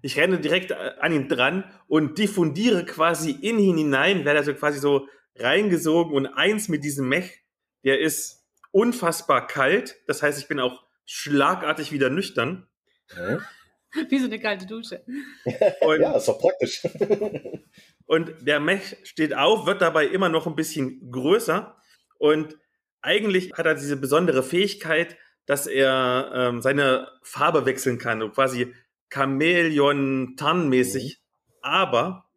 [0.00, 4.78] Ich renne direkt an ihn dran und diffundiere quasi in ihn hinein, werde also quasi
[4.78, 5.06] so
[5.36, 7.42] reingesogen und eins mit diesem Mech,
[7.84, 9.96] der ist unfassbar kalt.
[10.06, 12.68] Das heißt, ich bin auch schlagartig wieder nüchtern.
[13.10, 13.38] Okay.
[14.08, 15.04] Wie so eine kalte Dusche.
[15.80, 16.82] Und, ja, ist doch praktisch.
[18.06, 21.76] und der Mech steht auf, wird dabei immer noch ein bisschen größer.
[22.18, 22.56] Und
[23.02, 28.72] eigentlich hat er diese besondere Fähigkeit, dass er ähm, seine Farbe wechseln kann, und quasi
[29.10, 31.18] Chamäleon-Tarnmäßig.
[31.18, 31.22] Mhm.
[31.60, 32.30] Aber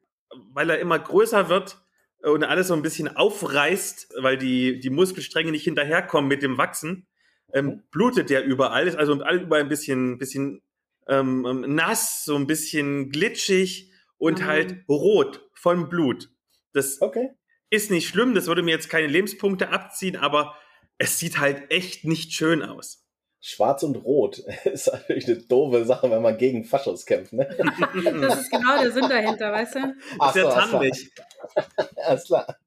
[0.51, 1.77] weil er immer größer wird
[2.25, 7.07] und alles so ein bisschen aufreißt, weil die, die Muskelstränge nicht hinterherkommen mit dem Wachsen,
[7.53, 7.83] ähm, mhm.
[7.91, 10.61] blutet der überall, ist also überall ein bisschen, bisschen
[11.07, 14.45] ähm, ähm, nass, so ein bisschen glitschig und mhm.
[14.45, 16.29] halt rot von Blut.
[16.73, 17.29] Das okay.
[17.69, 20.55] ist nicht schlimm, das würde mir jetzt keine Lebenspunkte abziehen, aber
[20.97, 23.05] es sieht halt echt nicht schön aus.
[23.39, 27.45] Schwarz und Rot ist natürlich eine doofe Sache, wenn man gegen Faschos kämpft, ne?
[28.21, 29.95] das ist genau der Sinn dahinter, weißt du?
[30.17, 31.11] Ach ist ja so, tannig.
[31.95, 32.57] Alles klar.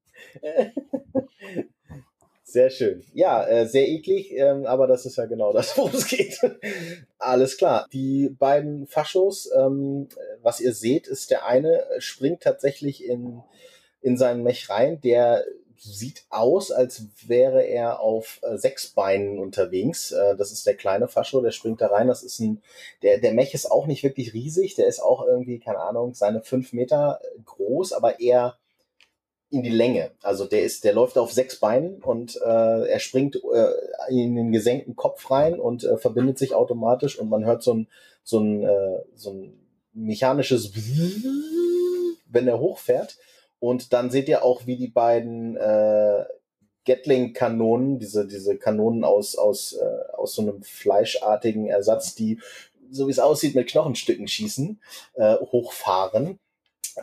[2.43, 3.03] Sehr schön.
[3.13, 6.39] Ja, äh, sehr eklig, ähm, aber das ist ja genau das, worum es geht.
[7.19, 7.87] Alles klar.
[7.93, 10.09] Die beiden Faschos, ähm,
[10.41, 13.43] was ihr seht, ist der eine springt tatsächlich in,
[14.01, 14.99] in seinen Mech rein.
[15.01, 15.45] Der
[15.77, 20.11] sieht aus, als wäre er auf äh, sechs Beinen unterwegs.
[20.11, 22.07] Äh, das ist der kleine Fascho, der springt da rein.
[22.07, 22.61] Das ist ein,
[23.03, 24.73] der, der Mech ist auch nicht wirklich riesig.
[24.73, 28.57] Der ist auch irgendwie, keine Ahnung, seine fünf Meter groß, aber eher
[29.51, 30.11] in die Länge.
[30.21, 33.71] Also der ist, der läuft auf sechs Beinen und äh, er springt äh,
[34.09, 37.87] in den gesenkten Kopf rein und äh, verbindet sich automatisch und man hört so ein
[38.23, 39.59] so ein äh, so ein
[39.93, 40.71] mechanisches
[42.31, 43.17] wenn er hochfährt
[43.59, 46.25] und dann seht ihr auch, wie die beiden äh,
[46.85, 52.39] Gatling-Kanonen, diese diese Kanonen aus aus äh, aus so einem fleischartigen Ersatz, die
[52.91, 54.81] so wie es aussieht, mit Knochenstücken schießen,
[55.15, 56.39] äh, hochfahren.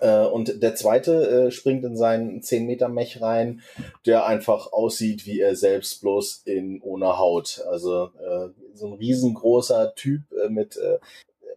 [0.00, 3.62] Äh, und der zweite äh, springt in seinen 10 Meter Mech rein,
[4.04, 7.64] der einfach aussieht wie er selbst, bloß in ohne Haut.
[7.68, 10.98] Also äh, so ein riesengroßer Typ äh, mit, äh,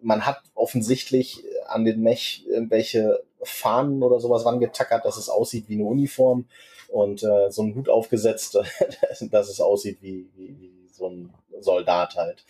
[0.02, 5.76] man hat offensichtlich an den Mech irgendwelche Fahnen oder sowas rangetackert, dass es aussieht wie
[5.76, 6.46] eine Uniform
[6.88, 8.58] und äh, so ein Hut aufgesetzt,
[9.32, 12.46] dass es aussieht wie, wie, wie so ein Soldat halt.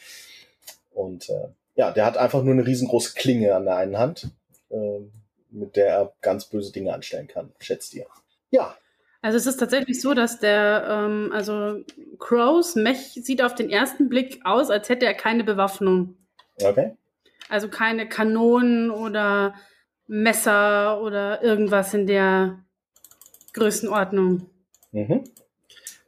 [0.93, 1.31] Und
[1.75, 4.29] ja, der hat einfach nur eine riesengroße Klinge an der einen Hand.
[5.51, 8.05] Mit der er ganz böse Dinge anstellen kann, schätzt ihr.
[8.51, 8.75] Ja.
[9.21, 11.83] Also es ist tatsächlich so, dass der, ähm, also
[12.19, 16.15] Crows Mech sieht auf den ersten Blick aus, als hätte er keine Bewaffnung.
[16.61, 16.95] Okay.
[17.49, 19.55] Also keine Kanonen oder
[20.07, 22.63] Messer oder irgendwas in der
[23.53, 24.49] Größenordnung.
[24.91, 25.23] Mhm.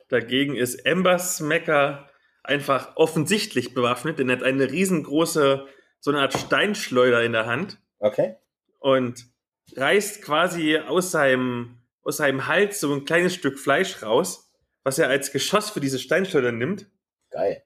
[0.07, 2.09] Dagegen ist Embers Mecker
[2.43, 5.67] einfach offensichtlich bewaffnet, denn er hat eine riesengroße,
[5.99, 7.79] so eine Art Steinschleuder in der Hand.
[7.99, 8.35] Okay.
[8.79, 9.30] Und
[9.78, 14.51] reißt quasi aus seinem, aus seinem Hals so ein kleines Stück Fleisch raus,
[14.84, 16.88] was er als Geschoss für diese Steinschleuder nimmt.
[17.30, 17.63] Geil.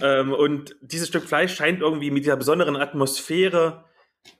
[0.00, 3.84] Ähm, und dieses Stück Fleisch scheint irgendwie mit dieser besonderen Atmosphäre,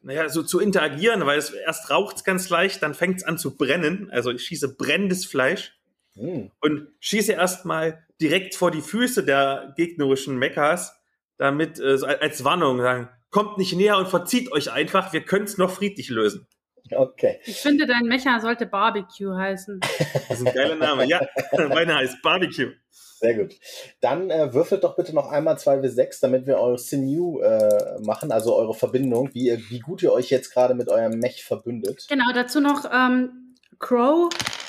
[0.03, 3.39] naja, so zu interagieren, weil es erst raucht es ganz leicht, dann fängt es an
[3.39, 4.11] zu brennen.
[4.11, 5.79] Also ich schieße brennendes Fleisch
[6.15, 6.51] hm.
[6.61, 10.95] und schieße erstmal direkt vor die Füße der gegnerischen Mechas,
[11.39, 15.59] damit äh, als Warnung sagen, kommt nicht näher und verzieht euch einfach, wir können es
[15.59, 16.47] noch friedlich lösen.
[16.91, 17.41] Okay.
[17.45, 19.81] Ich finde, dein Mecha sollte Barbecue heißen.
[20.29, 21.07] Das ist ein geiler Name.
[21.07, 21.21] Ja,
[21.69, 22.73] meiner heißt Barbecue.
[23.21, 23.55] Sehr gut.
[24.01, 28.55] Dann äh, würfelt doch bitte noch einmal 2W6, damit wir eure Sinew äh, machen, also
[28.55, 32.07] eure Verbindung, wie, ihr, wie gut ihr euch jetzt gerade mit eurem Mech verbündet.
[32.09, 34.29] Genau, dazu noch, ähm, Crow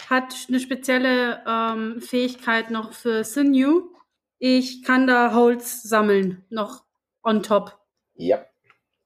[0.10, 3.84] hat eine spezielle ähm, Fähigkeit noch für Sinew.
[4.40, 6.86] Ich kann da Holz sammeln, noch
[7.24, 7.78] on top.
[8.16, 8.46] Ja.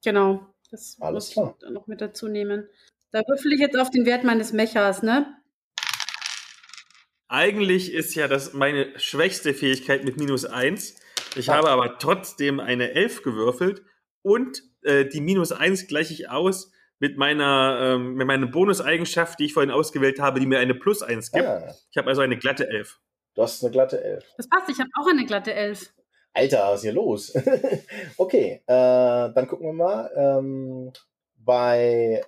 [0.03, 0.47] Genau.
[0.71, 1.55] Das Alles muss klar.
[1.61, 2.67] ich noch mit dazu nehmen.
[3.13, 5.37] Da würfel ich jetzt auf den Wert meines Mechas, ne?
[7.27, 10.95] Eigentlich ist ja das meine schwächste Fähigkeit mit minus 1.
[11.35, 13.83] Ich habe aber trotzdem eine 11 gewürfelt
[14.23, 19.45] und äh, die minus 1 gleiche ich aus mit meiner, ähm, mit meiner Bonuseigenschaft, die
[19.45, 21.45] ich vorhin ausgewählt habe, die mir eine plus 1 gibt.
[21.45, 21.71] Ah.
[21.91, 22.99] Ich habe also eine glatte 11.
[23.35, 24.25] Du hast eine glatte 11.
[24.37, 25.93] Das passt, ich habe auch eine glatte 11.
[26.33, 27.31] Alter, was ist hier los?
[28.17, 28.73] okay, äh,
[29.35, 30.11] dann gucken wir mal.
[30.15, 30.91] Ähm,
[31.35, 32.23] bei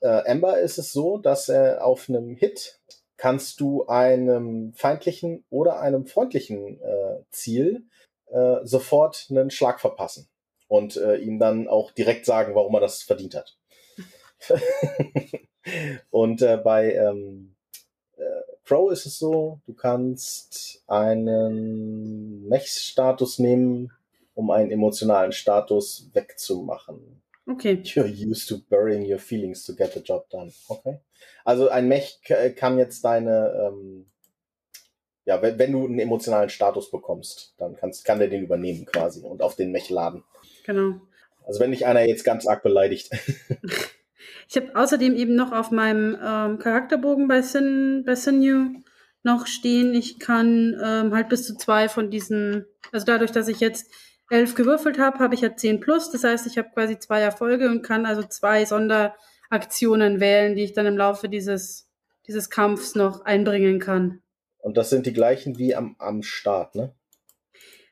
[0.00, 2.80] äh, Ember ist es so, dass äh, auf einem Hit
[3.16, 7.84] kannst du einem feindlichen oder einem freundlichen äh, Ziel
[8.26, 10.28] äh, sofort einen Schlag verpassen
[10.68, 13.58] und äh, ihm dann auch direkt sagen, warum er das verdient hat.
[16.10, 17.56] und äh, bei ähm,
[18.16, 18.22] äh,
[18.64, 23.92] Pro ist es so, du kannst einen Mech-Status nehmen,
[24.34, 27.20] um einen emotionalen Status wegzumachen.
[27.50, 27.82] Okay.
[27.82, 30.52] You're used to burying your feelings to get the job done.
[30.68, 31.00] Okay.
[31.44, 32.20] Also ein Mech
[32.56, 34.06] kann jetzt deine, ähm,
[35.24, 39.22] ja, wenn, wenn, du einen emotionalen Status bekommst, dann kannst, kann der den übernehmen quasi
[39.22, 40.22] und auf den Mech laden.
[40.64, 41.00] Genau.
[41.44, 43.10] Also wenn dich einer jetzt ganz arg beleidigt.
[44.48, 48.80] ich habe außerdem eben noch auf meinem ähm, Charakterbogen bei, Sin, bei Sinew
[49.22, 53.60] noch stehen, ich kann ähm, halt bis zu zwei von diesen, also dadurch, dass ich
[53.60, 53.90] jetzt
[54.30, 56.10] elf gewürfelt habe, habe ich ja zehn plus.
[56.10, 60.72] Das heißt, ich habe quasi zwei Erfolge und kann also zwei Sonderaktionen wählen, die ich
[60.72, 61.88] dann im Laufe dieses,
[62.26, 64.22] dieses Kampfs noch einbringen kann.
[64.58, 66.94] Und das sind die gleichen wie am, am Start, ne?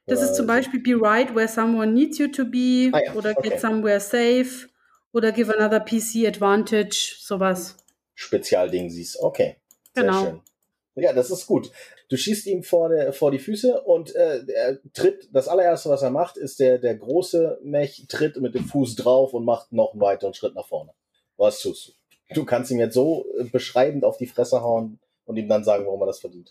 [0.07, 3.13] Das ist zum Beispiel Be Right Where Someone Needs You to Be ah, ja.
[3.13, 3.51] oder okay.
[3.51, 4.67] Get Somewhere Safe
[5.13, 7.77] oder Give Another PC Advantage, sowas.
[8.15, 9.57] Spezialding siehst, okay.
[9.95, 10.25] Sehr genau.
[10.25, 10.41] Schön.
[10.95, 11.71] Ja, das ist gut.
[12.09, 16.01] Du schießt ihm vor, der, vor die Füße und äh, er tritt, das allererste, was
[16.01, 19.93] er macht, ist der, der große Mech tritt mit dem Fuß drauf und macht noch
[19.93, 20.93] einen weiteren Schritt nach vorne.
[21.37, 21.93] Was tust du?
[22.35, 25.85] Du kannst ihm jetzt so äh, beschreibend auf die Fresse hauen und ihm dann sagen,
[25.85, 26.51] warum er das verdient.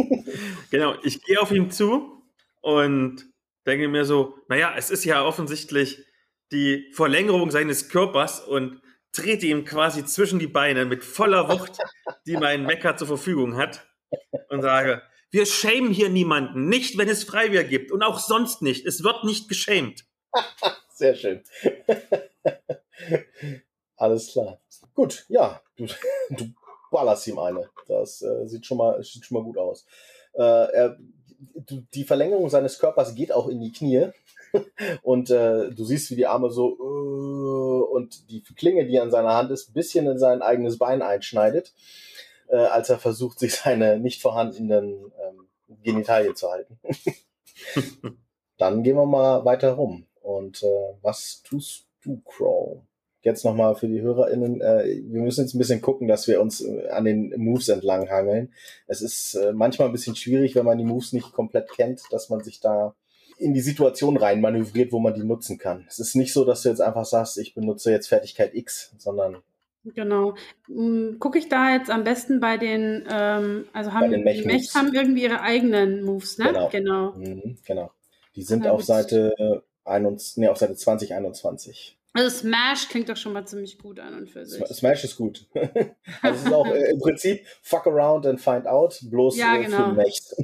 [0.70, 2.22] genau, ich gehe auf ihn zu
[2.60, 3.26] und
[3.66, 6.04] denke mir so, naja, es ist ja offensichtlich
[6.52, 8.80] die Verlängerung seines Körpers und
[9.10, 11.78] trete ihm quasi zwischen die Beine mit voller Wucht,
[12.26, 13.84] die mein Mecker zur Verfügung hat
[14.48, 18.86] und sage, wir schämen hier niemanden, nicht wenn es Freiwehr gibt und auch sonst nicht.
[18.86, 20.04] Es wird nicht geschämt.
[20.94, 21.42] Sehr schön.
[23.96, 24.60] Alles klar.
[24.94, 25.86] Gut, ja, du,
[26.30, 26.44] du
[26.90, 27.68] ballerst ihm eine.
[27.88, 29.86] Das äh, sieht, schon mal, sieht schon mal gut aus.
[30.34, 30.98] Äh, er,
[31.94, 34.10] die Verlängerung seines Körpers geht auch in die Knie.
[35.02, 39.34] Und äh, du siehst, wie die Arme so äh, und die Klinge, die an seiner
[39.34, 41.72] Hand ist, ein bisschen in sein eigenes Bein einschneidet
[42.48, 45.48] äh, als er versucht, sich seine nicht vorhandenen ähm,
[45.82, 46.78] Genitalien zu halten.
[48.58, 50.06] Dann gehen wir mal weiter rum.
[50.20, 52.82] Und äh, was tust du, Crow?
[53.22, 56.60] Jetzt nochmal für die HörerInnen, äh, wir müssen jetzt ein bisschen gucken, dass wir uns
[56.60, 58.52] äh, an den Moves entlang hangeln.
[58.86, 62.28] Es ist äh, manchmal ein bisschen schwierig, wenn man die Moves nicht komplett kennt, dass
[62.28, 62.94] man sich da
[63.38, 65.86] in die Situation rein manövriert, wo man die nutzen kann.
[65.88, 69.38] Es ist nicht so, dass du jetzt einfach sagst, ich benutze jetzt Fertigkeit X, sondern
[69.84, 70.34] Genau.
[70.66, 74.94] Hm, Gucke ich da jetzt am besten bei den, ähm, also haben die Mechs haben
[74.94, 76.46] irgendwie ihre eigenen Moves, ne?
[76.46, 76.68] Genau.
[76.70, 77.12] Genau.
[77.12, 77.90] Mhm, genau.
[78.34, 81.98] Die sind ja, auf Seite, 21, nee, auf Seite 2021.
[82.16, 84.64] Also Smash klingt doch schon mal ziemlich gut an und für sich.
[84.66, 85.46] Smash ist gut.
[86.22, 89.64] also es ist auch äh, im Prinzip fuck around and find out, bloß ja, äh,
[89.64, 89.88] genau.
[89.88, 90.34] für Mechs.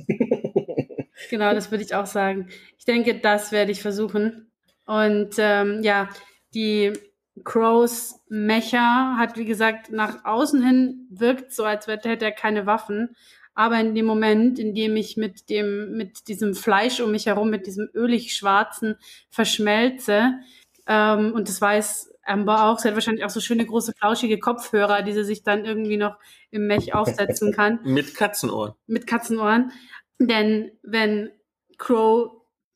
[1.30, 2.48] genau, das würde ich auch sagen.
[2.76, 4.50] Ich denke, das werde ich versuchen.
[4.84, 6.08] Und ähm, ja,
[6.54, 6.92] die
[7.44, 13.16] Crows Mecha hat, wie gesagt, nach außen hin wirkt so, als hätte er keine Waffen.
[13.54, 17.50] Aber in dem Moment, in dem ich mit dem, mit diesem Fleisch um mich herum,
[17.50, 18.96] mit diesem ölig schwarzen
[19.28, 20.34] verschmelze,
[20.86, 25.02] ähm, und das weiß Amber auch, sie hat wahrscheinlich auch so schöne große flauschige Kopfhörer,
[25.02, 26.16] die sie sich dann irgendwie noch
[26.50, 27.80] im Mech aufsetzen kann.
[27.84, 28.74] mit Katzenohren.
[28.86, 29.72] Mit Katzenohren.
[30.18, 31.30] Denn wenn
[31.78, 32.32] Crow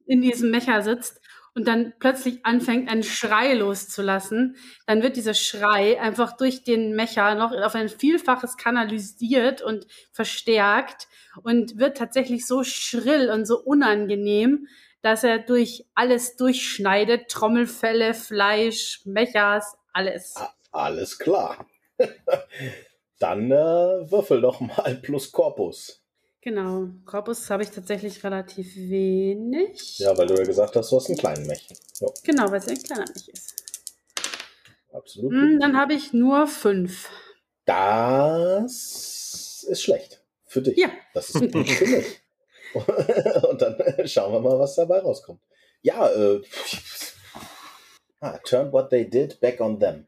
[0.06, 1.20] in diesem Mecher sitzt
[1.54, 7.34] und dann plötzlich anfängt, einen Schrei loszulassen, dann wird dieser Schrei einfach durch den Mecher
[7.36, 11.08] noch auf ein Vielfaches kanalisiert und verstärkt
[11.42, 14.66] und wird tatsächlich so schrill und so unangenehm,
[15.02, 20.34] dass er durch alles durchschneidet, Trommelfälle, Fleisch, Mechers, alles.
[20.72, 21.66] Alles klar.
[23.18, 26.03] dann äh, würfel doch mal plus Korpus.
[26.44, 29.98] Genau, Korpus habe ich tatsächlich relativ wenig.
[29.98, 31.66] Ja, weil du ja gesagt hast, du hast einen kleinen Mech.
[31.98, 32.12] Jo.
[32.22, 33.54] Genau, weil es ein kleiner Mech ist.
[34.92, 35.32] Absolut.
[35.32, 37.08] Hm, dann habe ich nur fünf.
[37.64, 40.22] Das ist schlecht.
[40.44, 40.76] Für dich.
[40.76, 40.90] Ja.
[41.14, 42.20] Das ist gut für mich.
[43.48, 45.40] Und dann schauen wir mal, was dabei rauskommt.
[45.80, 46.42] Ja, äh,
[48.20, 50.06] ah, turn what they did back on them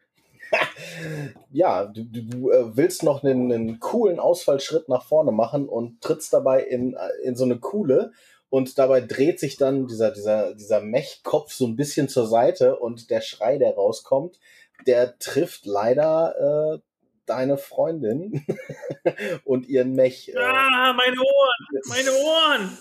[1.51, 6.33] ja, du, du äh, willst noch einen, einen, coolen Ausfallschritt nach vorne machen und trittst
[6.33, 8.13] dabei in, äh, in so eine Kuhle
[8.49, 13.11] und dabei dreht sich dann dieser, dieser, dieser Mechkopf so ein bisschen zur Seite und
[13.11, 14.39] der Schrei, der rauskommt,
[14.87, 16.79] der trifft leider äh,
[17.27, 18.47] deine Freundin
[19.45, 20.29] und ihren Mech.
[20.29, 21.83] Äh, ah, meine Ohren!
[21.89, 22.79] Meine Ohren!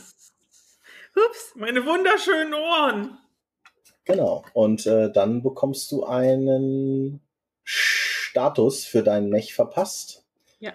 [1.16, 3.18] Ups, meine wunderschönen Ohren!
[4.06, 4.46] Genau.
[4.54, 7.22] Und äh, dann bekommst du einen
[8.36, 10.26] Status für deinen Mech verpasst.
[10.60, 10.74] Ja.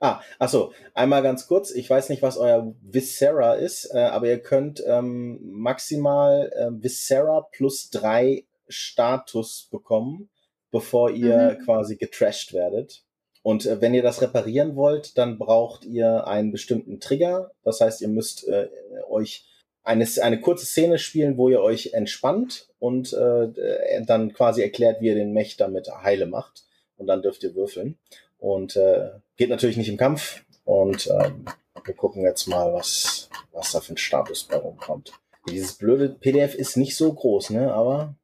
[0.00, 1.70] Ah, achso, einmal ganz kurz.
[1.70, 7.46] Ich weiß nicht, was euer Viscera ist, äh, aber ihr könnt ähm, maximal äh, Viscera
[7.52, 10.28] plus drei Status bekommen,
[10.72, 11.64] bevor ihr mhm.
[11.64, 13.04] quasi getrashed werdet.
[13.44, 17.52] Und äh, wenn ihr das reparieren wollt, dann braucht ihr einen bestimmten Trigger.
[17.62, 18.68] Das heißt, ihr müsst äh,
[19.08, 19.46] euch
[19.86, 25.06] eine, eine kurze Szene spielen, wo ihr euch entspannt und äh, dann quasi erklärt, wie
[25.06, 26.64] ihr den Mech damit heile macht.
[26.96, 27.96] Und dann dürft ihr würfeln.
[28.38, 30.42] Und äh, geht natürlich nicht im Kampf.
[30.64, 31.44] Und ähm,
[31.84, 35.12] wir gucken jetzt mal, was, was da für ein Status bei rumkommt.
[35.48, 37.72] Dieses blöde PDF ist nicht so groß, ne?
[37.72, 38.16] Aber.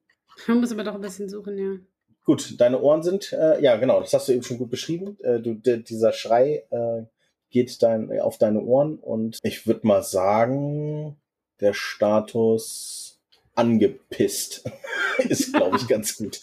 [0.48, 1.76] Man muss aber doch ein bisschen suchen, ja.
[2.24, 5.16] Gut, deine Ohren sind, äh, ja genau, das hast du eben schon gut beschrieben.
[5.22, 7.02] Äh, du, dieser Schrei äh,
[7.50, 11.16] geht dein, auf deine Ohren und ich würde mal sagen,
[11.60, 13.20] der Status
[13.54, 14.64] angepisst
[15.18, 16.40] ist, glaube ich, ganz gut.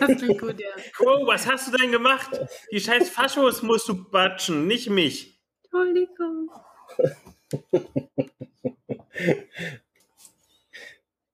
[0.00, 0.68] Das klingt gut, ja.
[1.00, 2.40] Oh, was hast du denn gemacht?
[2.72, 5.38] Die scheiß Faschos musst du batschen, nicht mich.
[5.64, 6.50] Entschuldigung.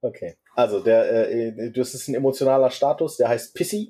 [0.05, 3.89] Okay, also der, äh, das ist ein emotionaler Status, der heißt Pissy.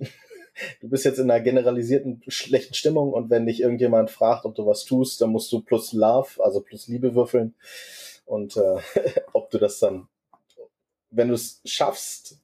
[0.82, 4.66] Du bist jetzt in einer generalisierten schlechten Stimmung und wenn dich irgendjemand fragt, ob du
[4.66, 7.54] was tust, dann musst du plus Love, also plus Liebe würfeln.
[8.24, 8.76] Und äh,
[9.32, 10.08] ob du das dann,
[11.10, 12.38] wenn du es schaffst,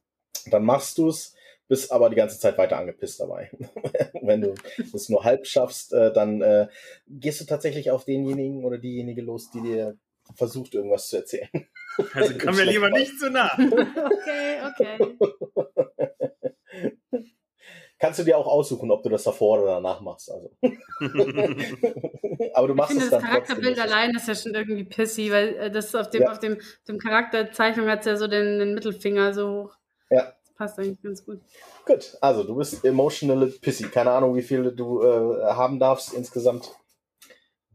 [0.50, 1.34] dann machst du es,
[1.68, 3.50] bist aber die ganze Zeit weiter angepisst dabei.
[4.22, 4.54] wenn du
[4.94, 6.68] es nur halb schaffst, äh, dann äh,
[7.06, 9.96] gehst du tatsächlich auf denjenigen oder diejenige los, die dir
[10.34, 11.48] versucht, irgendwas zu erzählen.
[12.12, 13.52] Also komm mir lieber nicht zu nah.
[13.54, 16.08] okay, okay.
[18.00, 20.30] Kannst du dir auch aussuchen, ob du das davor oder danach machst.
[20.30, 20.50] Also.
[22.54, 23.20] Aber du machst ich finde, es dann.
[23.22, 26.30] Das Charakterbild allein ist ja schon irgendwie pissy, weil äh, das auf dem, ja.
[26.30, 29.76] auf dem, dem Charakterzeichnung hat es ja so den, den, Mittelfinger so hoch.
[30.10, 30.32] Ja.
[30.40, 31.40] Das passt eigentlich ganz gut.
[31.84, 33.88] Gut, also du bist emotional pissy.
[33.88, 36.70] Keine Ahnung, wie viele du äh, haben darfst insgesamt.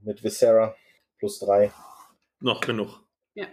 [0.02, 0.76] Mit Viscera
[1.18, 1.72] plus drei.
[2.40, 3.02] Noch genug.
[3.36, 3.48] Ja.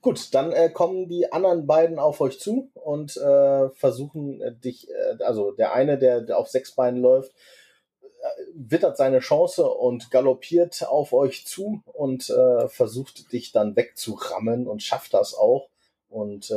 [0.00, 4.88] Gut, dann äh, kommen die anderen beiden auf euch zu und äh, versuchen äh, dich,
[4.88, 7.32] äh, also der eine, der, der auf sechs Beinen läuft,
[8.02, 14.68] äh, wittert seine Chance und galoppiert auf euch zu und äh, versucht dich dann wegzurammen
[14.68, 15.68] und schafft das auch
[16.08, 16.52] und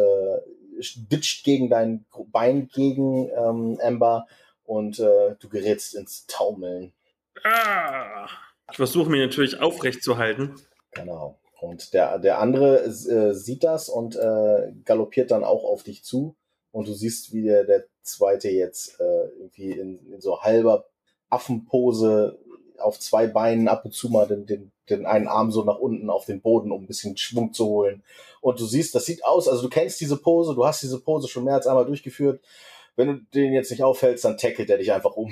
[0.96, 4.28] ditcht gegen dein Bein gegen ähm, Amber
[4.64, 6.94] und du gerätst ins Taumeln.
[7.44, 8.30] Ah,
[8.72, 10.56] ich versuche mich natürlich aufrecht zu halten.
[10.92, 11.41] Genau.
[11.62, 16.36] Und der, der andere äh, sieht das und äh, galoppiert dann auch auf dich zu.
[16.72, 20.86] Und du siehst, wie der, der zweite jetzt äh, irgendwie in, in so halber
[21.30, 22.40] Affenpose
[22.80, 26.10] auf zwei Beinen ab und zu mal den, den, den einen Arm so nach unten
[26.10, 28.02] auf den Boden, um ein bisschen Schwung zu holen.
[28.42, 31.28] Und du siehst, das sieht aus, also du kennst diese Pose, du hast diese Pose
[31.28, 32.42] schon mehr als einmal durchgeführt.
[32.96, 35.32] Wenn du den jetzt nicht aufhältst, dann tackelt er dich einfach um.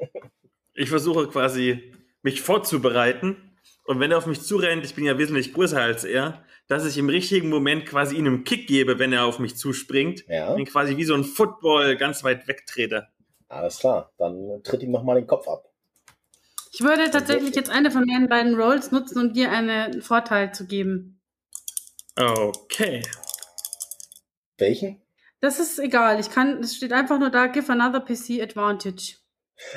[0.74, 1.92] ich versuche quasi,
[2.22, 3.49] mich vorzubereiten
[3.84, 6.96] und wenn er auf mich zurennt, ich bin ja wesentlich größer als er, dass ich
[6.98, 10.24] im richtigen Moment quasi ihm einen Kick gebe, wenn er auf mich zuspringt.
[10.28, 10.52] Ja.
[10.52, 13.08] Und quasi wie so ein Football ganz weit wegtrete.
[13.48, 15.64] Alles klar, dann tritt ihm nochmal den Kopf ab.
[16.72, 20.66] Ich würde tatsächlich jetzt eine von meinen beiden Rolls nutzen, um dir einen Vorteil zu
[20.66, 21.20] geben.
[22.16, 23.02] Okay.
[24.58, 25.02] Welchen?
[25.40, 26.20] Das ist egal.
[26.20, 29.16] Ich kann, es steht einfach nur da, give another PC advantage.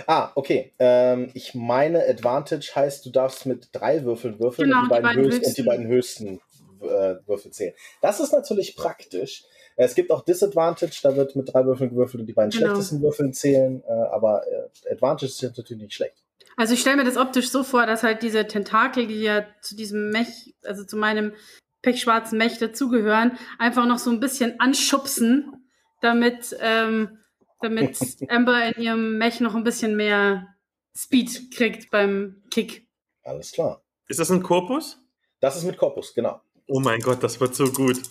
[0.08, 0.74] Ah, okay.
[0.80, 5.02] Ähm, ich meine, Advantage heißt, du darfst mit drei Würfeln würfeln genau, und, die, die
[5.02, 5.46] beiden, höchsten.
[5.46, 6.42] und die beiden höchsten
[6.82, 7.74] äh, Würfel zählen.
[8.02, 9.44] Das ist natürlich praktisch.
[9.76, 12.68] Es gibt auch Disadvantage, da wird mit drei Würfeln gewürfelt und die beiden genau.
[12.68, 16.24] schlechtesten Würfeln zählen, äh, aber äh, Advantage ist natürlich nicht schlecht.
[16.56, 19.76] Also ich stelle mir das optisch so vor, dass halt diese Tentakel, die ja zu
[19.76, 21.34] diesem Mech, also zu meinem
[21.82, 25.66] pechschwarzen Mech dazugehören, einfach noch so ein bisschen anschubsen,
[26.02, 27.18] damit ähm,
[27.64, 27.98] damit
[28.30, 30.56] Amber in ihrem Mech noch ein bisschen mehr
[30.96, 32.88] Speed kriegt beim Kick.
[33.24, 33.84] Alles klar.
[34.08, 35.00] Ist das ein Korpus?
[35.40, 36.42] Das ist mit Korpus, genau.
[36.68, 38.02] Oh mein Gott, das wird so gut.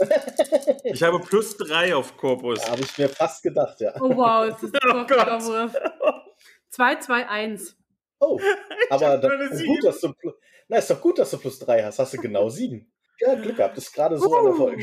[0.84, 2.68] ich habe plus drei auf Korpus.
[2.68, 3.94] Habe ich mir fast gedacht, ja.
[4.00, 5.74] Oh wow, das ist ein Wurf.
[6.70, 7.76] 2, 2, 1.
[8.18, 8.38] Oh,
[8.90, 10.12] aber das ist, gut, dass du,
[10.68, 11.98] na, ist doch gut, dass du plus drei hast.
[11.98, 12.92] Hast du genau sieben.
[13.20, 13.76] Ja, Glück gehabt.
[13.76, 14.36] Das ist gerade so uh.
[14.36, 14.80] ein Erfolg.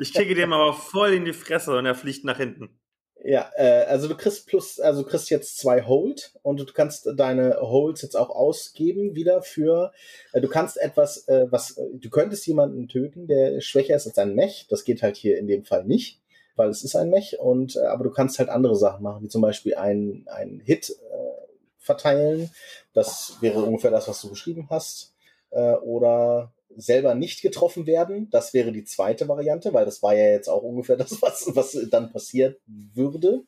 [0.00, 2.80] ich kicke dem aber voll in die Fresse und er fliegt nach hinten.
[3.28, 7.08] Ja, äh, also du kriegst plus, also du kriegst jetzt zwei Hold und du kannst
[7.16, 9.92] deine Holds jetzt auch ausgeben wieder für,
[10.32, 14.36] äh, du kannst etwas, äh, was, du könntest jemanden töten, der schwächer ist als ein
[14.36, 14.68] Mech.
[14.70, 16.20] Das geht halt hier in dem Fall nicht,
[16.54, 19.28] weil es ist ein Mech und, äh, aber du kannst halt andere Sachen machen, wie
[19.28, 21.48] zum Beispiel ein, ein Hit äh,
[21.80, 22.50] verteilen.
[22.92, 25.14] Das wäre ungefähr das, was du beschrieben hast.
[25.50, 28.28] Äh, oder selber nicht getroffen werden.
[28.30, 31.76] Das wäre die zweite Variante, weil das war ja jetzt auch ungefähr das, was, was
[31.90, 33.44] dann passiert würde.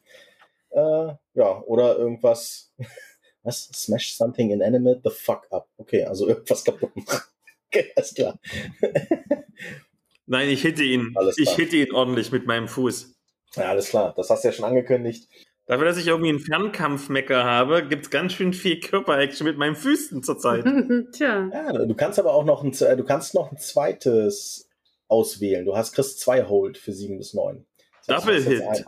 [0.70, 2.72] Äh, ja, oder irgendwas.
[3.44, 3.70] Was?
[3.72, 5.68] Smash something inanimate the fuck up.
[5.78, 7.20] Okay, also irgendwas kaputt machen.
[7.70, 8.38] Okay, alles klar.
[10.26, 11.14] Nein, ich hitte ihn.
[11.36, 13.14] Ich hitte ihn ordentlich mit meinem Fuß.
[13.56, 14.14] Ja, alles klar.
[14.16, 15.28] Das hast du ja schon angekündigt.
[15.68, 19.76] Dafür, dass ich irgendwie einen Fernkampfmecker habe, gibt es ganz schön viel Körperaction mit meinen
[19.76, 20.64] Füßen zurzeit.
[21.12, 21.50] Tja.
[21.52, 24.68] Ja, du kannst aber auch noch ein, du kannst noch ein zweites
[25.08, 25.64] auswählen.
[25.64, 27.66] Du hast kriegst zwei Hold für sieben bis neun.
[28.06, 28.62] Double Hit.
[28.62, 28.84] Ein,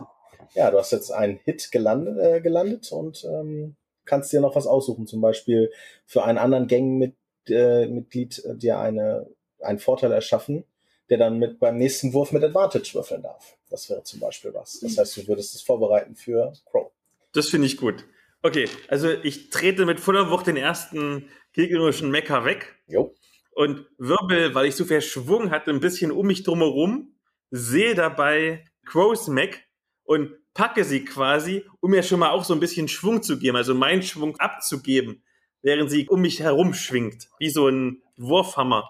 [0.55, 3.75] ja, du hast jetzt einen Hit gelandet, äh, gelandet und ähm,
[4.05, 5.05] kannst dir noch was aussuchen.
[5.05, 5.71] Zum Beispiel
[6.07, 7.15] für einen anderen Gangmitglied
[7.47, 9.27] äh, Mitglied, äh, dir eine,
[9.59, 10.63] einen Vorteil erschaffen,
[11.11, 13.57] der dann mit beim nächsten Wurf mit Advantage würfeln darf.
[13.69, 14.79] Das wäre zum Beispiel was.
[14.79, 16.89] Das heißt, du würdest es vorbereiten für Crow.
[17.33, 18.05] Das finde ich gut.
[18.41, 22.75] Okay, also ich trete mit voller Wucht den ersten gegnerischen Mecker weg.
[22.87, 23.13] Jo.
[23.53, 27.13] Und wirbel, weil ich so viel Schwung hatte, ein bisschen um mich drumherum,
[27.51, 29.61] sehe dabei Crows Mac
[30.03, 33.57] und packe sie quasi, um mir schon mal auch so ein bisschen Schwung zu geben,
[33.57, 35.23] also meinen Schwung abzugeben,
[35.61, 38.89] während sie um mich herum schwingt, wie so ein Wurfhammer.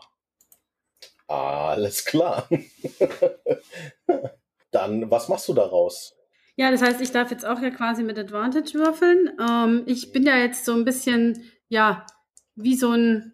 [1.32, 2.50] Alles klar.
[4.72, 6.14] Dann, was machst du daraus?
[6.58, 9.32] Ja, das heißt, ich darf jetzt auch ja quasi mit Advantage würfeln.
[9.40, 12.06] Ähm, ich bin ja jetzt so ein bisschen, ja,
[12.56, 13.34] wie so ein,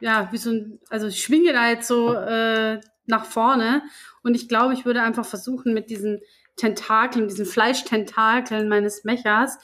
[0.00, 3.82] ja, wie so ein, also ich schwinge da jetzt so äh, nach vorne
[4.22, 6.20] und ich glaube, ich würde einfach versuchen, mit diesen
[6.54, 9.58] Tentakeln, diesen Fleischtentakeln meines Mechers,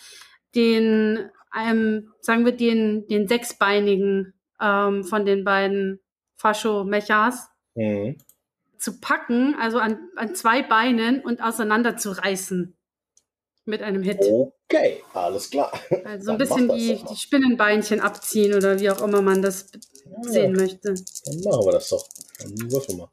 [0.56, 6.00] den, ähm, sagen wir, den, den sechsbeinigen ähm, von den beiden
[6.34, 8.16] Fascho-Mechas, mhm.
[8.78, 12.76] zu packen, also an, an zwei Beinen und auseinanderzureißen
[13.64, 14.20] mit einem Hit.
[14.22, 15.72] Okay, alles klar.
[16.04, 19.70] Also ein bisschen die, die Spinnenbeinchen abziehen oder wie auch immer man das
[20.04, 20.94] ja, sehen möchte.
[20.94, 22.08] Dann machen wir das doch.
[22.38, 23.08] Dann würfel mal.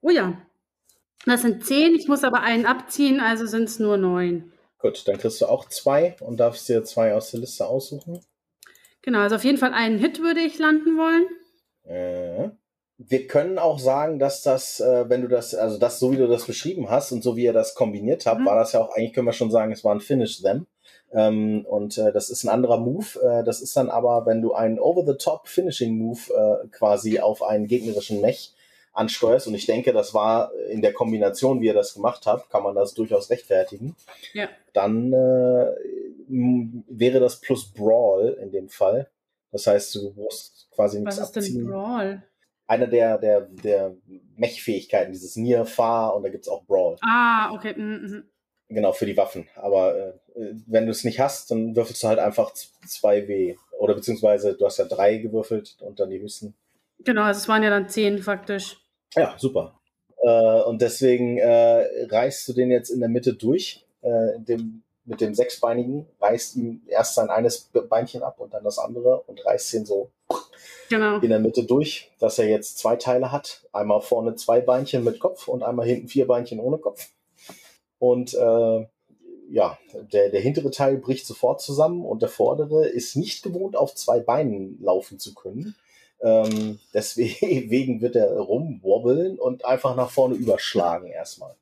[0.00, 0.40] Oh ja.
[1.26, 4.52] Das sind zehn, ich muss aber einen abziehen, also sind es nur neun.
[4.78, 8.20] Gut, dann kriegst du auch zwei und darfst dir zwei aus der Liste aussuchen.
[9.00, 11.26] Genau, also auf jeden Fall einen Hit würde ich landen wollen.
[11.84, 12.50] Äh.
[12.96, 16.28] Wir können auch sagen, dass das, äh, wenn du das, also das, so wie du
[16.28, 18.46] das beschrieben hast und so wie ihr das kombiniert habt, mhm.
[18.46, 20.66] war das ja auch, eigentlich können wir schon sagen, es war ein Finish Them.
[21.12, 23.20] Ähm, und äh, das ist ein anderer Move.
[23.20, 27.66] Äh, das ist dann aber, wenn du einen Over-the-Top Finishing Move äh, quasi auf einen
[27.66, 28.52] gegnerischen Mech
[28.92, 29.46] ansteuerst.
[29.46, 32.74] Und ich denke, das war in der Kombination, wie ihr das gemacht habt, kann man
[32.74, 33.94] das durchaus rechtfertigen.
[34.32, 34.48] Ja.
[34.72, 35.72] Dann äh,
[36.28, 39.08] wäre das plus Brawl in dem Fall.
[39.52, 41.58] Das heißt, du musst quasi nichts Was ist abziehen.
[41.58, 42.22] denn Brawl?
[42.66, 43.94] Einer der, der, der
[44.36, 46.96] Mech-Fähigkeiten, dieses Nier, Fahr und da gibt's auch Brawl.
[47.02, 47.74] Ah, okay.
[47.76, 48.24] mhm, mhm.
[48.68, 49.46] Genau, für die Waffen.
[49.56, 50.12] Aber äh,
[50.66, 53.56] wenn du es nicht hast, dann würfelst du halt einfach 2W.
[53.78, 56.54] Oder beziehungsweise du hast ja drei gewürfelt und dann die höchsten.
[57.00, 58.78] Genau, also es waren ja dann zehn faktisch.
[59.14, 59.78] Ja, super.
[60.22, 63.84] Äh, und deswegen äh, reißt du den jetzt in der Mitte durch.
[64.00, 68.78] Äh, dem, mit dem Sechsbeinigen reißt ihm erst sein eines Beinchen ab und dann das
[68.78, 70.10] andere und reißt ihn so
[70.88, 71.18] Genau.
[71.18, 73.64] in der Mitte durch, dass er jetzt zwei Teile hat.
[73.72, 77.08] Einmal vorne zwei Beinchen mit Kopf und einmal hinten vier Beinchen ohne Kopf.
[77.98, 78.86] Und äh,
[79.50, 79.78] ja,
[80.12, 84.20] der, der hintere Teil bricht sofort zusammen und der vordere ist nicht gewohnt, auf zwei
[84.20, 85.74] Beinen laufen zu können.
[86.20, 91.54] Ähm, deswegen wird er rumwobbeln und einfach nach vorne überschlagen erstmal.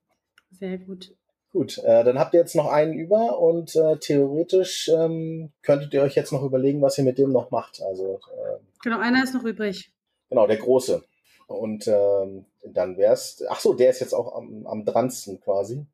[0.51, 1.15] Sehr gut.
[1.53, 6.03] Gut, äh, dann habt ihr jetzt noch einen über und äh, theoretisch ähm, könntet ihr
[6.03, 7.83] euch jetzt noch überlegen, was ihr mit dem noch macht.
[7.83, 9.93] Also äh, Genau, einer ist noch übrig.
[10.31, 11.05] genau, der große.
[11.47, 13.43] Und ähm, dann wär's.
[13.51, 15.85] Ach so, der ist jetzt auch am, am dransten quasi.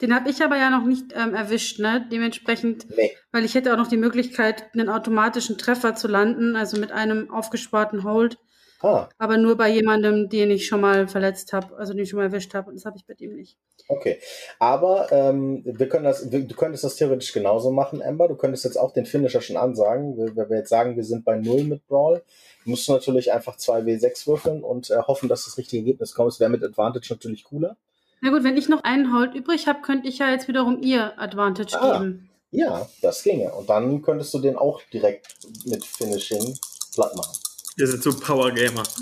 [0.00, 2.06] Den habe ich aber ja noch nicht ähm, erwischt, ne?
[2.12, 3.10] Dementsprechend, Nee.
[3.32, 7.32] weil ich hätte auch noch die Möglichkeit, einen automatischen Treffer zu landen, also mit einem
[7.32, 8.38] aufgesparten Hold,
[8.80, 12.18] Ah, aber nur bei jemandem, den ich schon mal verletzt habe, also den ich schon
[12.18, 12.68] mal erwischt habe.
[12.70, 13.56] Und das habe ich bei dem nicht.
[13.88, 14.20] okay.
[14.60, 18.28] Aber ähm, wir können das, wir- du könntest das theoretisch genauso machen, Amber.
[18.28, 20.16] Du könntest jetzt auch den Finisher schon ansagen.
[20.16, 22.22] Wenn wenn wir jetzt sagen, wir sind bei null mit Brawl,
[22.64, 26.32] musst du natürlich einfach 2W6 würfeln und äh, hoffen, dass das richtige Ergebnis kommt.
[26.32, 27.76] Es wäre mit Advantage natürlich cooler.
[28.20, 31.18] Na gut, wenn ich noch einen Hold übrig habe, könnte ich ja jetzt wiederum ihr
[31.20, 31.98] Advantage Ah.
[31.98, 32.30] geben.
[32.50, 33.52] Ja, das ginge.
[33.54, 36.56] Und dann könntest du den auch direkt mit Finishing
[36.94, 37.32] platt machen.
[37.78, 38.82] Wir sind so Power Gamer.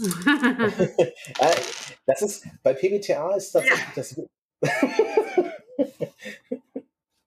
[1.39, 1.55] Äh,
[2.07, 4.20] das ist, bei PBTA ist tatsächlich das.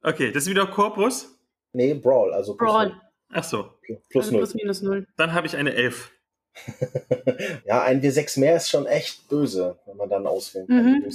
[0.01, 1.27] Okay, das ist wieder Korpus.
[1.73, 2.87] Nee, Brawl, also plus Brawl.
[2.89, 3.01] null.
[3.31, 3.69] Ach so,
[4.09, 4.39] Plus also null.
[4.41, 5.07] plus minus null.
[5.17, 6.11] dann habe ich eine 11.
[7.65, 10.85] ja, ein W6 mehr ist schon echt böse, wenn man dann auswählen kann.
[10.85, 11.13] Mhm.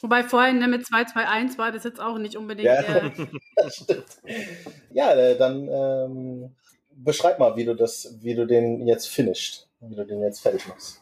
[0.00, 2.66] Wobei vorhin ne, mit 2-2-1 war das jetzt auch nicht unbedingt.
[2.66, 2.80] Ja.
[2.82, 3.10] Äh,
[3.56, 4.06] Das stimmt.
[4.92, 6.54] Ja, äh, dann ähm,
[7.04, 10.66] beschreib mal, wie du das, wie du den jetzt finisht, wie du den jetzt fertig
[10.66, 11.00] machst.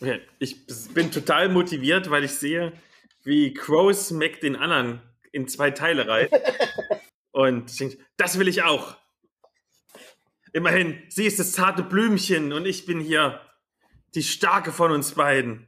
[0.00, 2.72] Okay, ich bin total motiviert, weil ich sehe,
[3.22, 5.00] wie Crows Mac den anderen
[5.30, 6.32] in zwei Teile reißt.
[7.30, 8.96] Und denke, das will ich auch.
[10.52, 13.40] Immerhin, sie ist das zarte Blümchen und ich bin hier
[14.14, 15.66] die starke von uns beiden.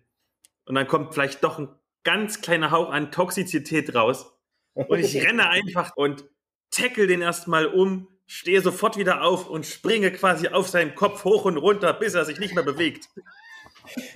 [0.67, 1.71] Und dann kommt vielleicht doch ein
[2.03, 4.31] ganz kleiner Hauch an Toxizität raus.
[4.75, 6.27] Und ich renne einfach und
[6.71, 11.45] tackle den erstmal um, stehe sofort wieder auf und springe quasi auf seinen Kopf hoch
[11.45, 13.09] und runter, bis er sich nicht mehr bewegt.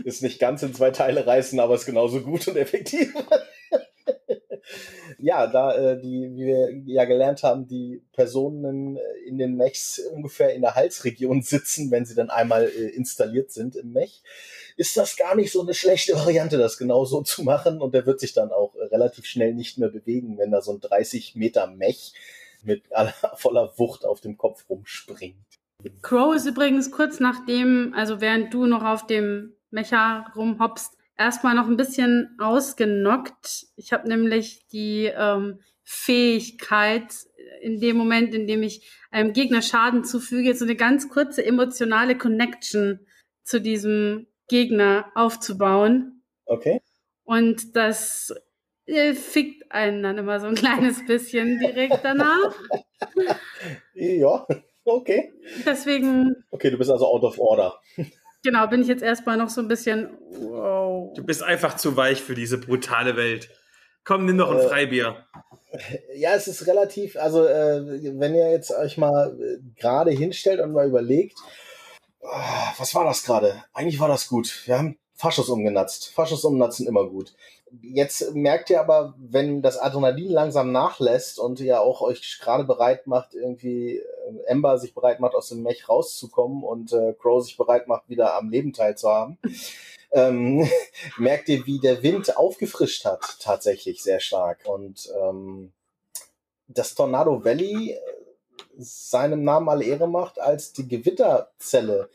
[0.04, 3.12] Ist nicht ganz in zwei Teile reißen, aber ist genauso gut und effektiv.
[5.18, 9.98] ja, da äh, die, wie wir ja gelernt haben, die Personen äh, in den Mechs
[9.98, 14.22] ungefähr in der Halsregion sitzen, wenn sie dann einmal äh, installiert sind im Mech,
[14.76, 17.80] ist das gar nicht so eine schlechte Variante, das genau so zu machen.
[17.80, 20.72] Und der wird sich dann auch äh, relativ schnell nicht mehr bewegen, wenn da so
[20.72, 22.14] ein 30 Meter Mech
[22.64, 25.36] mit aller, voller Wucht auf dem Kopf rumspringt.
[26.02, 31.68] Crow ist übrigens kurz nachdem, also während du noch auf dem Mecha rumhoppst, erstmal noch
[31.68, 33.66] ein bisschen ausgenockt.
[33.76, 37.14] Ich habe nämlich die ähm, Fähigkeit,
[37.60, 42.16] in dem Moment, in dem ich einem Gegner Schaden zufüge, so eine ganz kurze emotionale
[42.16, 43.00] Connection
[43.42, 46.22] zu diesem Gegner aufzubauen.
[46.44, 46.80] Okay?
[47.24, 48.34] Und das
[48.88, 52.54] äh, fickt einen dann immer so ein kleines bisschen direkt danach.
[53.94, 54.46] Ja,
[54.84, 55.32] okay.
[55.64, 57.78] Deswegen Okay, du bist also out of order.
[58.44, 60.16] Genau, bin ich jetzt erstmal noch so ein bisschen.
[60.30, 61.12] Wow.
[61.14, 63.50] Du bist einfach zu weich für diese brutale Welt.
[64.04, 65.26] Komm, nimm noch ein Äh, Freibier.
[66.14, 67.82] Ja, es ist relativ, also äh,
[68.18, 71.36] wenn ihr jetzt euch mal äh, gerade hinstellt und mal überlegt,
[72.22, 73.62] ah, was war das gerade?
[73.74, 74.62] Eigentlich war das gut.
[74.66, 76.10] Wir haben Faschus umgenatzt.
[76.14, 77.34] Faschus umnatzen immer gut.
[77.82, 83.06] Jetzt merkt ihr aber, wenn das Adrenalin langsam nachlässt und ihr auch euch gerade bereit
[83.06, 87.56] macht, irgendwie äh, Ember sich bereit macht, aus dem Mech rauszukommen und äh, Crow sich
[87.56, 89.38] bereit macht, wieder am Leben teilzuhaben,
[90.12, 90.68] ähm,
[91.18, 94.60] merkt ihr, wie der Wind aufgefrischt hat, tatsächlich sehr stark.
[94.66, 95.72] Und ähm,
[96.68, 97.98] das Tornado Valley äh,
[98.78, 102.08] seinem Namen alle Ehre macht, als die Gewitterzelle,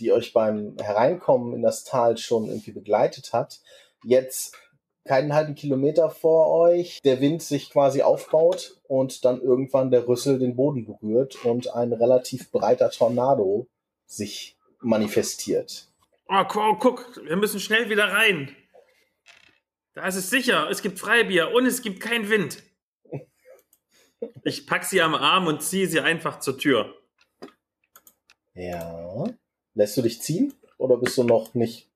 [0.00, 3.60] die euch beim Hereinkommen in das Tal schon irgendwie begleitet hat,
[4.04, 4.56] jetzt
[5.08, 10.38] keinen halben Kilometer vor euch der Wind sich quasi aufbaut und dann irgendwann der Rüssel
[10.38, 13.66] den Boden berührt und ein relativ breiter Tornado
[14.06, 15.88] sich manifestiert.
[16.28, 18.54] Oh, Quo, guck, wir müssen schnell wieder rein.
[19.94, 22.62] Da ist es sicher, es gibt Freibier und es gibt keinen Wind.
[24.44, 26.94] Ich pack sie am Arm und ziehe sie einfach zur Tür.
[28.54, 29.24] Ja.
[29.74, 31.87] Lässt du dich ziehen oder bist du noch nicht?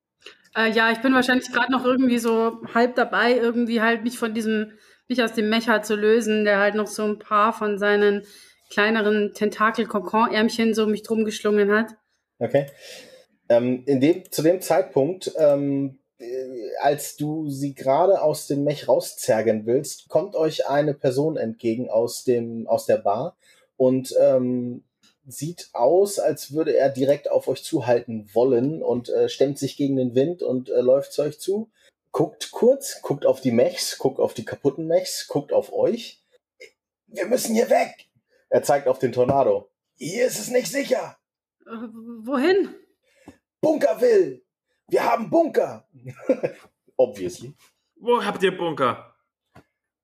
[0.55, 4.35] Äh, ja, ich bin wahrscheinlich gerade noch irgendwie so halb dabei, irgendwie halt mich von
[4.35, 4.73] diesem,
[5.09, 8.25] mich aus dem Mecher zu lösen, der halt noch so ein paar von seinen
[8.71, 11.95] kleineren Tentakel-Kokon-Ärmchen so mich drum geschlungen hat.
[12.39, 12.67] Okay.
[13.49, 16.25] Ähm, in dem, zu dem Zeitpunkt, ähm, äh,
[16.81, 22.25] als du sie gerade aus dem Mech rauszergen willst, kommt euch eine Person entgegen aus
[22.25, 23.37] dem aus der Bar
[23.77, 24.85] und ähm,
[25.27, 29.97] sieht aus, als würde er direkt auf euch zuhalten wollen und äh, stemmt sich gegen
[29.97, 31.71] den Wind und äh, läuft zu euch zu.
[32.11, 36.23] Guckt kurz, guckt auf die Mechs, guckt auf die kaputten Mechs, guckt auf euch.
[37.07, 38.09] Wir müssen hier weg.
[38.49, 39.71] Er zeigt auf den Tornado.
[39.97, 41.17] Hier ist es nicht sicher.
[41.67, 41.89] Äh,
[42.25, 42.75] wohin?
[43.61, 44.43] Bunkerville.
[44.89, 45.89] Wir haben Bunker.
[46.97, 47.55] Obviously.
[47.97, 49.15] Wo habt ihr Bunker?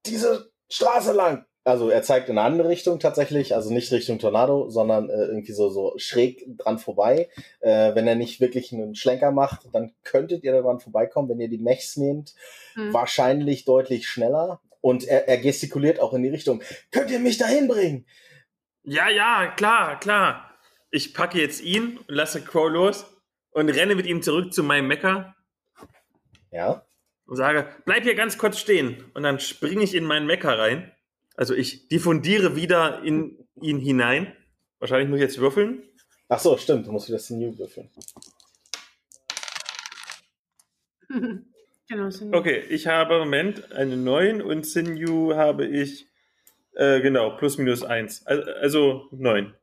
[0.06, 4.70] Diese Straße lang also er zeigt in eine andere Richtung tatsächlich, also nicht Richtung Tornado,
[4.70, 7.28] sondern äh, irgendwie so, so schräg dran vorbei.
[7.60, 11.48] Äh, wenn er nicht wirklich einen Schlenker macht, dann könntet ihr daran vorbeikommen, wenn ihr
[11.48, 12.34] die Mechs nehmt.
[12.72, 12.94] Hm.
[12.94, 14.62] Wahrscheinlich deutlich schneller.
[14.80, 16.62] Und er, er gestikuliert auch in die Richtung.
[16.90, 18.06] Könnt ihr mich dahin bringen?
[18.82, 20.50] Ja, ja, klar, klar.
[20.90, 23.04] Ich packe jetzt ihn und lasse Crow los
[23.50, 25.36] und renne mit ihm zurück zu meinem Mecker.
[26.50, 26.86] Ja.
[27.26, 29.04] Und sage, bleib hier ganz kurz stehen.
[29.12, 30.92] Und dann springe ich in meinen Mecker rein
[31.38, 34.32] also ich diffundiere wieder in ihn hinein.
[34.80, 35.84] Wahrscheinlich muss ich jetzt würfeln.
[36.28, 36.88] Ach so, stimmt.
[36.88, 37.88] Du musst wieder Sinew würfeln.
[41.88, 42.36] genau, Sinew.
[42.36, 46.08] Okay, ich habe, Moment, eine 9 und Sinew habe ich,
[46.74, 48.26] äh, genau, plus minus 1.
[48.26, 49.54] Also, also 9.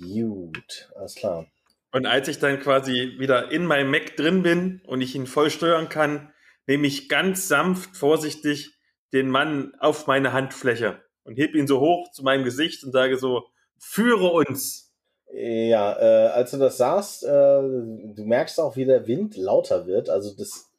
[0.00, 1.46] Gut, alles klar.
[1.92, 5.50] Und als ich dann quasi wieder in meinem Mac drin bin und ich ihn voll
[5.50, 6.32] steuern kann,
[6.66, 8.75] nehme ich ganz sanft, vorsichtig
[9.12, 13.18] den Mann auf meine Handfläche und heb ihn so hoch zu meinem Gesicht und sage
[13.18, 13.44] so,
[13.78, 14.92] führe uns.
[15.32, 20.08] Ja, äh, als du das sagst, äh, du merkst auch, wie der Wind lauter wird.
[20.08, 20.70] Also das,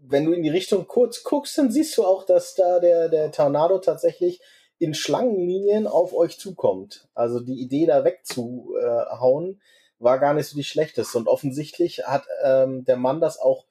[0.00, 3.32] wenn du in die Richtung kurz guckst, dann siehst du auch, dass da der, der
[3.32, 4.40] Tornado tatsächlich
[4.78, 7.08] in Schlangenlinien auf euch zukommt.
[7.14, 9.60] Also die Idee, da wegzuhauen,
[9.98, 11.16] war gar nicht so die schlechteste.
[11.18, 13.66] Und offensichtlich hat ähm, der Mann das auch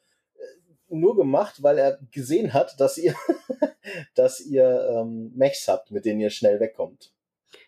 [1.00, 3.16] nur gemacht, weil er gesehen hat, dass ihr,
[4.16, 7.12] dass ihr ähm, Mechs habt, mit denen ihr schnell wegkommt.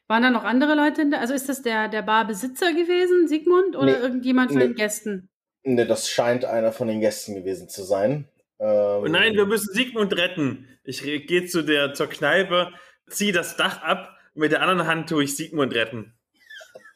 [0.07, 1.05] Waren da noch andere Leute?
[1.19, 5.29] Also ist das der, der Barbesitzer gewesen, Sigmund, oder nee, irgendjemand von nee, den Gästen?
[5.63, 8.29] Ne, das scheint einer von den Gästen gewesen zu sein.
[8.59, 10.67] Ähm, oh Nein, wir müssen Sigmund retten.
[10.83, 12.71] Ich gehe zu der zur Kneipe,
[13.09, 16.13] ziehe das Dach ab und mit der anderen Hand tue ich Sigmund retten.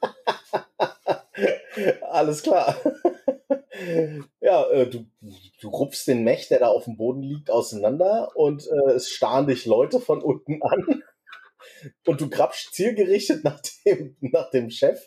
[2.11, 2.77] Alles klar.
[4.41, 5.05] ja, äh, du,
[5.61, 9.47] du rupfst den Mech, der da auf dem Boden liegt, auseinander und äh, es starren
[9.47, 11.03] dich Leute von unten an.
[12.05, 14.99] Und du grabst zielgerichtet nach dem, nach dem Chef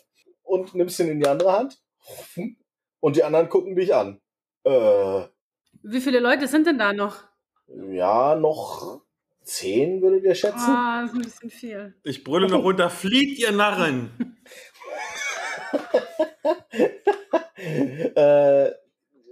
[0.43, 1.79] und nimmst ihn in die andere Hand.
[2.99, 4.19] Und die anderen gucken dich an.
[4.63, 5.23] Äh,
[5.83, 7.23] Wie viele Leute sind denn da noch?
[7.67, 9.01] Ja, noch
[9.43, 10.71] zehn, würdet ihr schätzen.
[10.71, 11.95] Ah, das ist ein bisschen viel.
[12.03, 14.37] Ich brülle noch runter, flieht ihr Narren!
[18.15, 18.71] äh,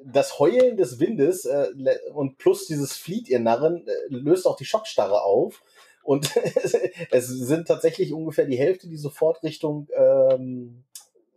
[0.06, 1.68] das Heulen des Windes äh,
[2.14, 5.64] und plus dieses Flieht ihr Narren äh, löst auch die Schockstarre auf.
[6.04, 6.36] Und
[7.12, 10.84] es sind tatsächlich ungefähr die Hälfte, die sofort Richtung ähm,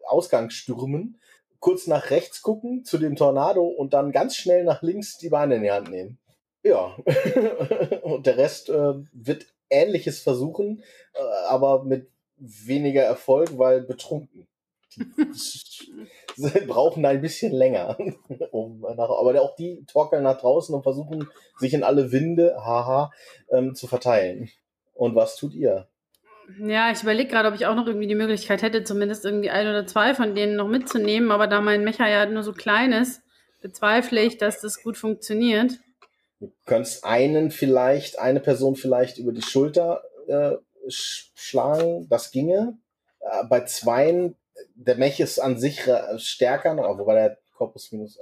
[0.05, 1.21] Ausgang stürmen,
[1.61, 5.57] kurz nach rechts gucken zu dem Tornado und dann ganz schnell nach links die Beine
[5.57, 6.19] in die Hand nehmen.
[6.63, 6.97] Ja,
[8.03, 10.83] und der Rest äh, wird Ähnliches versuchen,
[11.15, 14.47] äh, aber mit weniger Erfolg, weil betrunken.
[14.97, 17.97] Die brauchen ein bisschen länger.
[18.51, 21.29] um nach, aber auch die torkeln nach draußen und versuchen,
[21.59, 23.11] sich in alle Winde, haha,
[23.51, 24.51] ähm, zu verteilen.
[24.95, 25.89] Und was tut ihr?
[26.61, 29.67] Ja, ich überlege gerade, ob ich auch noch irgendwie die Möglichkeit hätte, zumindest irgendwie ein
[29.67, 31.33] oder zwei von denen noch mitzunehmen.
[31.33, 33.21] Aber da mein Mecher ja nur so klein ist,
[33.61, 35.79] bezweifle ich, dass das gut funktioniert.
[36.39, 40.53] Du könntest einen vielleicht, eine Person vielleicht über die Schulter äh,
[40.89, 42.79] schlagen, das ginge.
[43.21, 44.37] Äh, bei zweien
[44.75, 48.19] der Mech ist an sich stärker, wobei der Korpus minus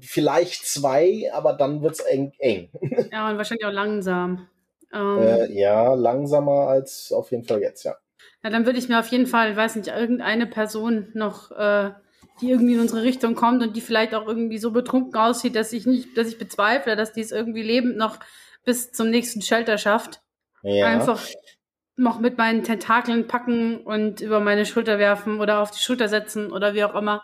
[0.00, 2.32] vielleicht zwei, aber dann wird's eng.
[2.38, 2.70] eng.
[3.12, 4.48] Ja, und wahrscheinlich auch langsam.
[4.92, 7.96] Ähm, äh, ja, langsamer als auf jeden Fall jetzt, ja.
[8.42, 11.90] Ja, dann würde ich mir auf jeden Fall, weiß nicht, irgendeine Person noch, äh,
[12.40, 15.72] die irgendwie in unsere Richtung kommt und die vielleicht auch irgendwie so betrunken aussieht, dass
[15.72, 18.18] ich nicht, dass ich bezweifle, dass die es irgendwie lebend noch
[18.64, 20.22] bis zum nächsten Shelter schafft.
[20.62, 20.86] Ja.
[20.86, 21.20] Einfach
[22.00, 26.50] noch mit meinen Tentakeln packen und über meine Schulter werfen oder auf die Schulter setzen
[26.50, 27.22] oder wie auch immer.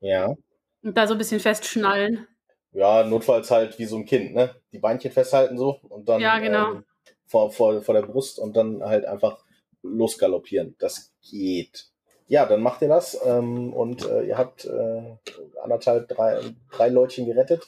[0.00, 0.34] Ja.
[0.82, 2.26] Und da so ein bisschen festschnallen.
[2.72, 4.54] Ja, notfalls halt wie so ein Kind, ne?
[4.72, 6.72] Die Beinchen festhalten so und dann ja, genau.
[6.72, 6.84] ähm,
[7.26, 9.44] vor, vor, vor der Brust und dann halt einfach
[9.82, 10.74] losgaloppieren.
[10.78, 11.88] Das geht.
[12.26, 15.16] Ja, dann macht ihr das ähm, und äh, ihr habt äh,
[15.62, 16.40] anderthalb, drei,
[16.70, 17.66] drei Leutchen gerettet.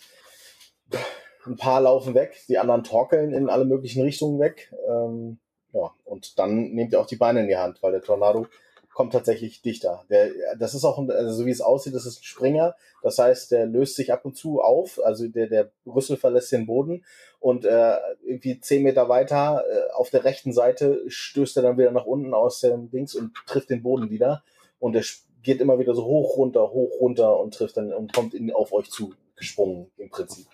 [1.46, 4.72] Ein paar laufen weg, die anderen torkeln in alle möglichen Richtungen weg.
[4.88, 5.38] Ähm,
[5.72, 8.46] ja, und dann nehmt ihr auch die Beine in die Hand, weil der Tornado
[8.92, 10.04] kommt tatsächlich dichter.
[10.10, 12.74] Der, das ist auch, also so wie es aussieht, das ist ein Springer.
[13.02, 15.00] Das heißt, der löst sich ab und zu auf.
[15.02, 17.04] Also der, der Rüssel verlässt den Boden
[17.38, 21.92] und äh, irgendwie zehn Meter weiter äh, auf der rechten Seite stößt er dann wieder
[21.92, 24.42] nach unten aus dem Dings und trifft den Boden wieder.
[24.78, 25.04] Und er
[25.42, 28.72] geht immer wieder so hoch, runter, hoch, runter und trifft dann und kommt in, auf
[28.72, 30.46] euch zu gesprungen im Prinzip.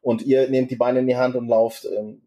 [0.00, 2.22] Und ihr nehmt die Beine in die Hand und lauft ähm,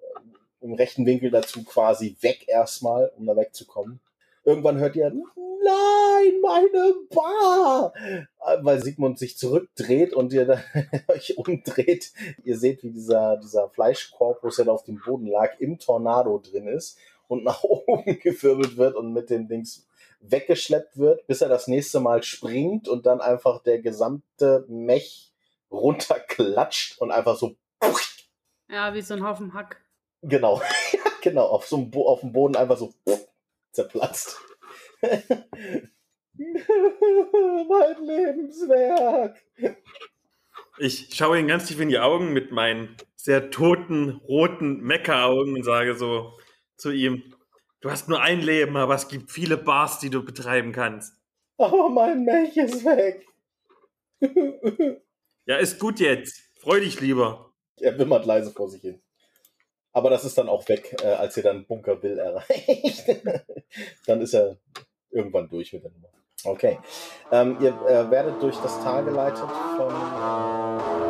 [0.61, 3.99] im rechten Winkel dazu quasi weg erstmal, um da wegzukommen.
[4.43, 7.93] Irgendwann hört ihr, nein, meine Bar!
[8.61, 10.63] Weil Sigmund sich zurückdreht und ihr dann
[11.07, 12.11] euch umdreht.
[12.43, 16.67] Ihr seht, wie dieser, dieser Fleischkorpus, der da auf dem Boden lag, im Tornado drin
[16.67, 19.87] ist und nach oben gewirbelt wird und mit dem Dings
[20.21, 25.31] weggeschleppt wird, bis er das nächste Mal springt und dann einfach der gesamte Mech
[25.71, 27.55] runterklatscht und einfach so.
[28.67, 29.81] Ja, wie so ein Haufen Hack.
[30.21, 30.61] Genau,
[31.21, 32.93] genau, auf so einem Bo auf dem Boden einfach so
[33.71, 34.39] zerplatzt.
[35.01, 35.47] mein
[38.05, 39.41] Lebenswerk.
[40.77, 45.63] Ich schaue ihn ganz tief in die Augen mit meinen sehr toten, roten Meckeraugen und
[45.63, 46.37] sage so
[46.77, 47.35] zu ihm,
[47.81, 51.13] du hast nur ein Leben, aber es gibt viele Bars, die du betreiben kannst.
[51.57, 53.25] Aber mein Mech ist weg.
[55.45, 56.41] ja, ist gut jetzt.
[56.59, 57.53] Freu dich lieber.
[57.77, 59.01] Er wimmert leise vor sich hin.
[59.91, 63.05] Aber das ist dann auch weg, äh, als ihr dann Bunker Bill erreicht.
[64.05, 64.57] dann ist er
[65.09, 66.09] irgendwann durch mit der Nummer.
[66.45, 66.79] Okay.
[67.31, 69.89] Ähm, ihr äh, werdet durch das Tal geleitet von.
[69.89, 71.08] Äh